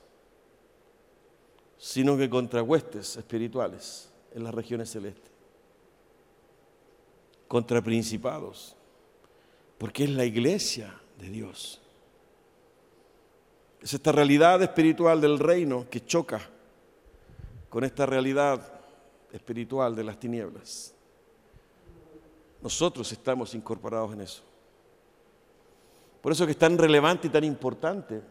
[1.77, 5.31] sino que contra huestes espirituales en las regiones celestes,
[7.47, 8.75] contra principados,
[9.77, 11.81] porque es la iglesia de Dios.
[13.81, 16.39] Es esta realidad espiritual del reino que choca
[17.69, 18.61] con esta realidad
[19.31, 20.93] espiritual de las tinieblas.
[22.61, 24.50] Nosotros estamos incorporados en eso.
[26.21, 28.21] Por eso que es tan relevante y tan importante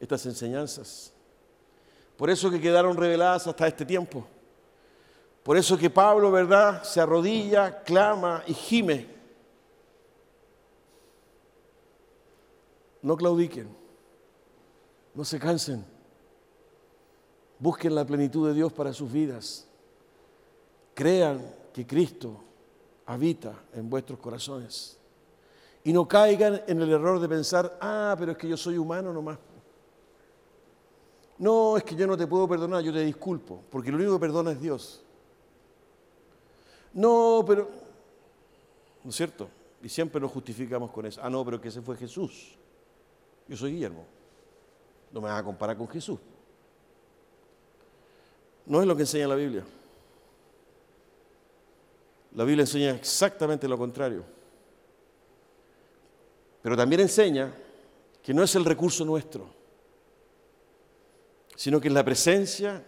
[0.00, 1.12] estas enseñanzas.
[2.16, 4.26] Por eso que quedaron reveladas hasta este tiempo.
[5.42, 9.06] Por eso que Pablo, ¿verdad?, se arrodilla, clama y gime.
[13.02, 13.68] No claudiquen,
[15.14, 15.84] no se cansen.
[17.60, 19.68] Busquen la plenitud de Dios para sus vidas.
[20.94, 22.42] Crean que Cristo
[23.06, 24.98] habita en vuestros corazones.
[25.86, 29.12] Y no caigan en el error de pensar, ah, pero es que yo soy humano
[29.12, 29.38] nomás.
[31.38, 34.18] No, es que yo no te puedo perdonar, yo te disculpo, porque lo único que
[34.18, 35.04] perdona es Dios.
[36.92, 37.70] No, pero,
[39.04, 39.48] ¿no es cierto?
[39.80, 41.20] Y siempre nos justificamos con eso.
[41.22, 42.58] Ah, no, pero que ese fue Jesús.
[43.46, 44.04] Yo soy Guillermo.
[45.12, 46.18] No me vas a comparar con Jesús.
[48.66, 49.62] No es lo que enseña la Biblia.
[52.34, 54.34] La Biblia enseña exactamente lo contrario.
[56.66, 57.54] Pero también enseña
[58.20, 59.48] que no es el recurso nuestro,
[61.54, 62.84] sino que es la presencia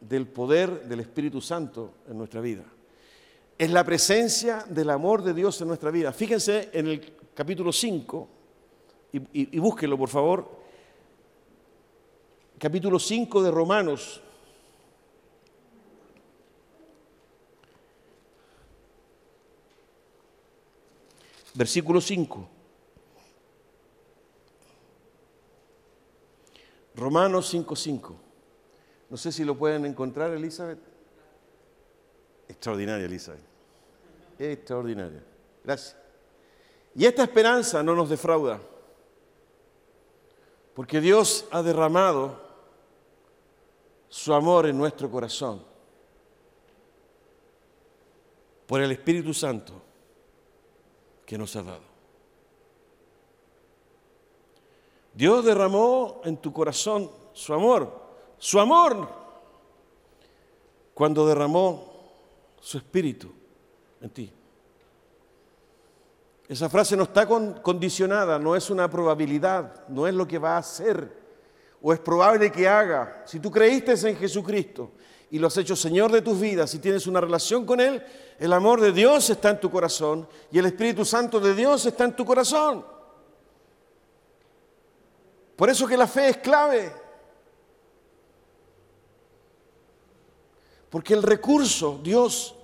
[0.00, 2.62] del poder del Espíritu Santo en nuestra vida.
[3.58, 6.12] Es la presencia del amor de Dios en nuestra vida.
[6.12, 8.28] Fíjense en el capítulo 5,
[9.14, 10.48] y, y búsquenlo por favor,
[12.60, 14.22] capítulo 5 de Romanos,
[21.54, 22.50] versículo 5.
[26.96, 28.14] Romanos 5.5.
[29.10, 30.78] No sé si lo pueden encontrar, Elizabeth.
[32.48, 33.42] Extraordinaria, Elizabeth.
[34.38, 35.22] Extraordinaria.
[35.62, 35.96] Gracias.
[36.94, 38.60] Y esta esperanza no nos defrauda,
[40.74, 42.40] porque Dios ha derramado
[44.08, 45.62] su amor en nuestro corazón
[48.66, 49.74] por el Espíritu Santo
[51.26, 51.95] que nos ha dado.
[55.16, 57.90] Dios derramó en tu corazón su amor,
[58.36, 59.08] su amor,
[60.92, 61.90] cuando derramó
[62.60, 63.32] su espíritu
[64.02, 64.32] en ti.
[66.46, 70.58] Esa frase no está condicionada, no es una probabilidad, no es lo que va a
[70.58, 71.24] hacer
[71.80, 73.22] o es probable que haga.
[73.24, 74.92] Si tú creíste en Jesucristo
[75.30, 78.04] y lo has hecho Señor de tus vidas y tienes una relación con Él,
[78.38, 82.04] el amor de Dios está en tu corazón y el Espíritu Santo de Dios está
[82.04, 82.95] en tu corazón.
[85.56, 86.92] Por eso que la fe es clave.
[90.90, 92.54] Porque el recurso Dios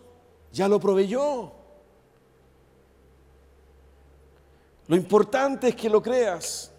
[0.52, 1.52] ya lo proveyó.
[4.88, 6.70] Lo importante es que lo creas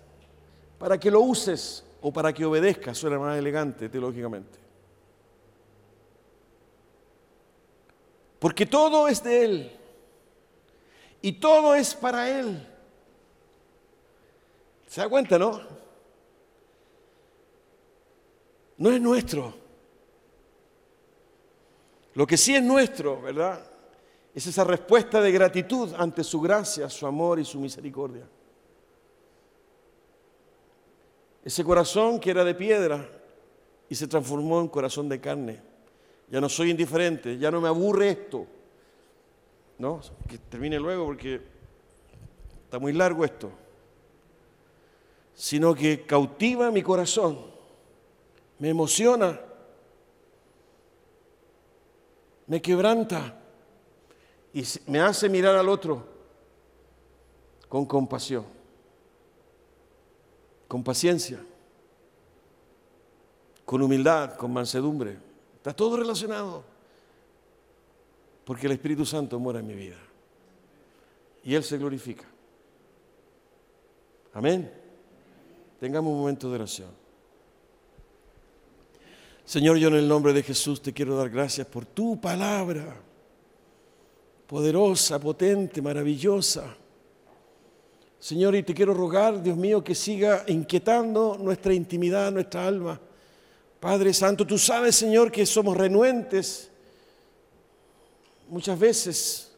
[0.78, 2.98] para que lo uses o para que obedezcas.
[2.98, 4.60] Suena más elegante teológicamente.
[8.38, 9.80] Porque todo es de Él.
[11.22, 12.68] Y todo es para Él.
[14.88, 15.83] ¿Se da cuenta, no?
[18.78, 19.54] No es nuestro.
[22.16, 23.66] Lo que sí es nuestro, ¿verdad?
[24.34, 28.28] Es esa respuesta de gratitud ante su gracia, su amor y su misericordia.
[31.44, 33.08] Ese corazón que era de piedra
[33.90, 35.62] y se transformó en corazón de carne.
[36.30, 38.48] Ya no soy indiferente, ya no me aburre esto.
[39.78, 41.42] No, que termine luego porque
[42.64, 43.52] está muy largo esto.
[45.36, 47.53] Sino que cautiva mi corazón,
[48.64, 49.38] me emociona,
[52.48, 53.38] me quebranta
[54.54, 56.02] y me hace mirar al otro
[57.68, 58.46] con compasión,
[60.70, 61.44] con paciencia,
[63.66, 65.18] con humildad, con mansedumbre.
[65.58, 66.64] Está todo relacionado.
[68.46, 70.00] Porque el Espíritu Santo mora en mi vida.
[71.44, 72.24] Y Él se glorifica.
[74.34, 74.72] Amén.
[75.82, 77.03] Tengamos un momento de oración.
[79.46, 82.96] Señor, yo en el nombre de Jesús te quiero dar gracias por tu palabra
[84.48, 86.76] poderosa, potente, maravillosa.
[88.20, 93.02] Señor, y te quiero rogar, Dios mío, que siga inquietando nuestra intimidad, nuestra alma.
[93.80, 96.70] Padre Santo, tú sabes, Señor, que somos renuentes
[98.48, 99.52] muchas veces,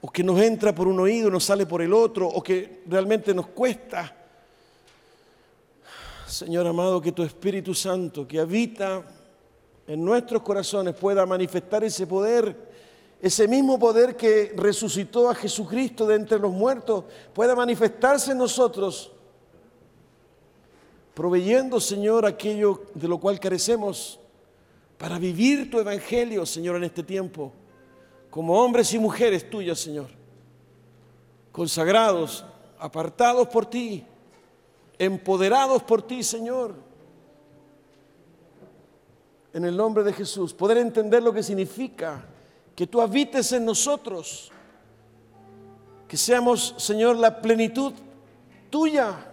[0.00, 3.34] o que nos entra por un oído nos sale por el otro, o que realmente
[3.34, 4.19] nos cuesta.
[6.30, 9.04] Señor amado, que tu Espíritu Santo, que habita
[9.86, 12.70] en nuestros corazones, pueda manifestar ese poder
[13.20, 17.04] ese mismo poder que resucitó a Jesucristo de entre los muertos
[17.34, 19.12] pueda manifestarse en nosotros,
[21.12, 24.18] proveyendo, Señor, aquello de lo cual carecemos
[24.96, 27.52] para vivir tu evangelio, Señor, en este tiempo,
[28.30, 30.08] como hombres y mujeres tuyas, Señor,
[31.52, 32.44] consagrados,
[32.78, 34.06] apartados por ti,
[35.00, 36.74] empoderados por ti, Señor.
[39.54, 42.22] En el nombre de Jesús, poder entender lo que significa
[42.76, 44.52] que tú habites en nosotros,
[46.06, 47.94] que seamos, Señor, la plenitud
[48.68, 49.26] tuya.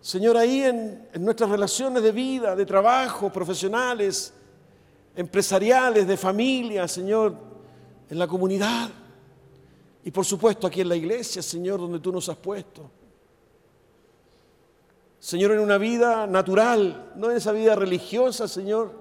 [0.00, 4.32] Señor, ahí en, nuestras relaciones de vida, de trabajo, profesionales,
[5.16, 7.34] empresariales, de familia, Señor,
[8.08, 8.88] en la comunidad
[10.04, 12.88] y por supuesto aquí en la iglesia, Señor, donde tú nos has puesto.
[15.24, 18.92] Señor, en una vida natural, no en esa vida religiosa, Señor,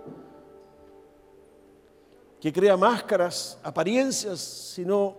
[2.39, 5.17] que crea máscaras, apariencias, sino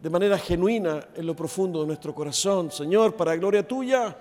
[0.00, 2.72] de manera genuina en lo profundo de nuestro corazón.
[2.72, 4.16] Señor, para gloria tuya,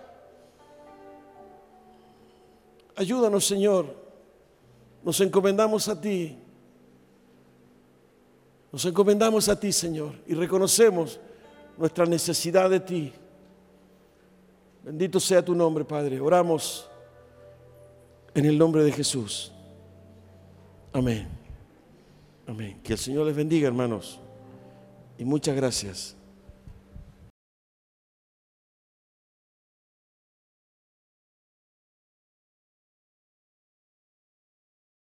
[2.95, 3.87] ayúdanos, Señor.
[5.01, 6.37] Nos encomendamos a ti.
[8.71, 11.19] Nos encomendamos a ti, Señor, y reconocemos
[11.79, 13.11] nuestra necesidad de ti.
[14.83, 16.19] Bendito sea tu nombre, Padre.
[16.19, 16.89] Oramos
[18.33, 19.51] en el nombre de Jesús.
[20.93, 21.27] Amén.
[22.47, 22.79] Amén.
[22.83, 24.19] Que el Señor les bendiga, hermanos.
[25.17, 26.15] Y muchas gracias.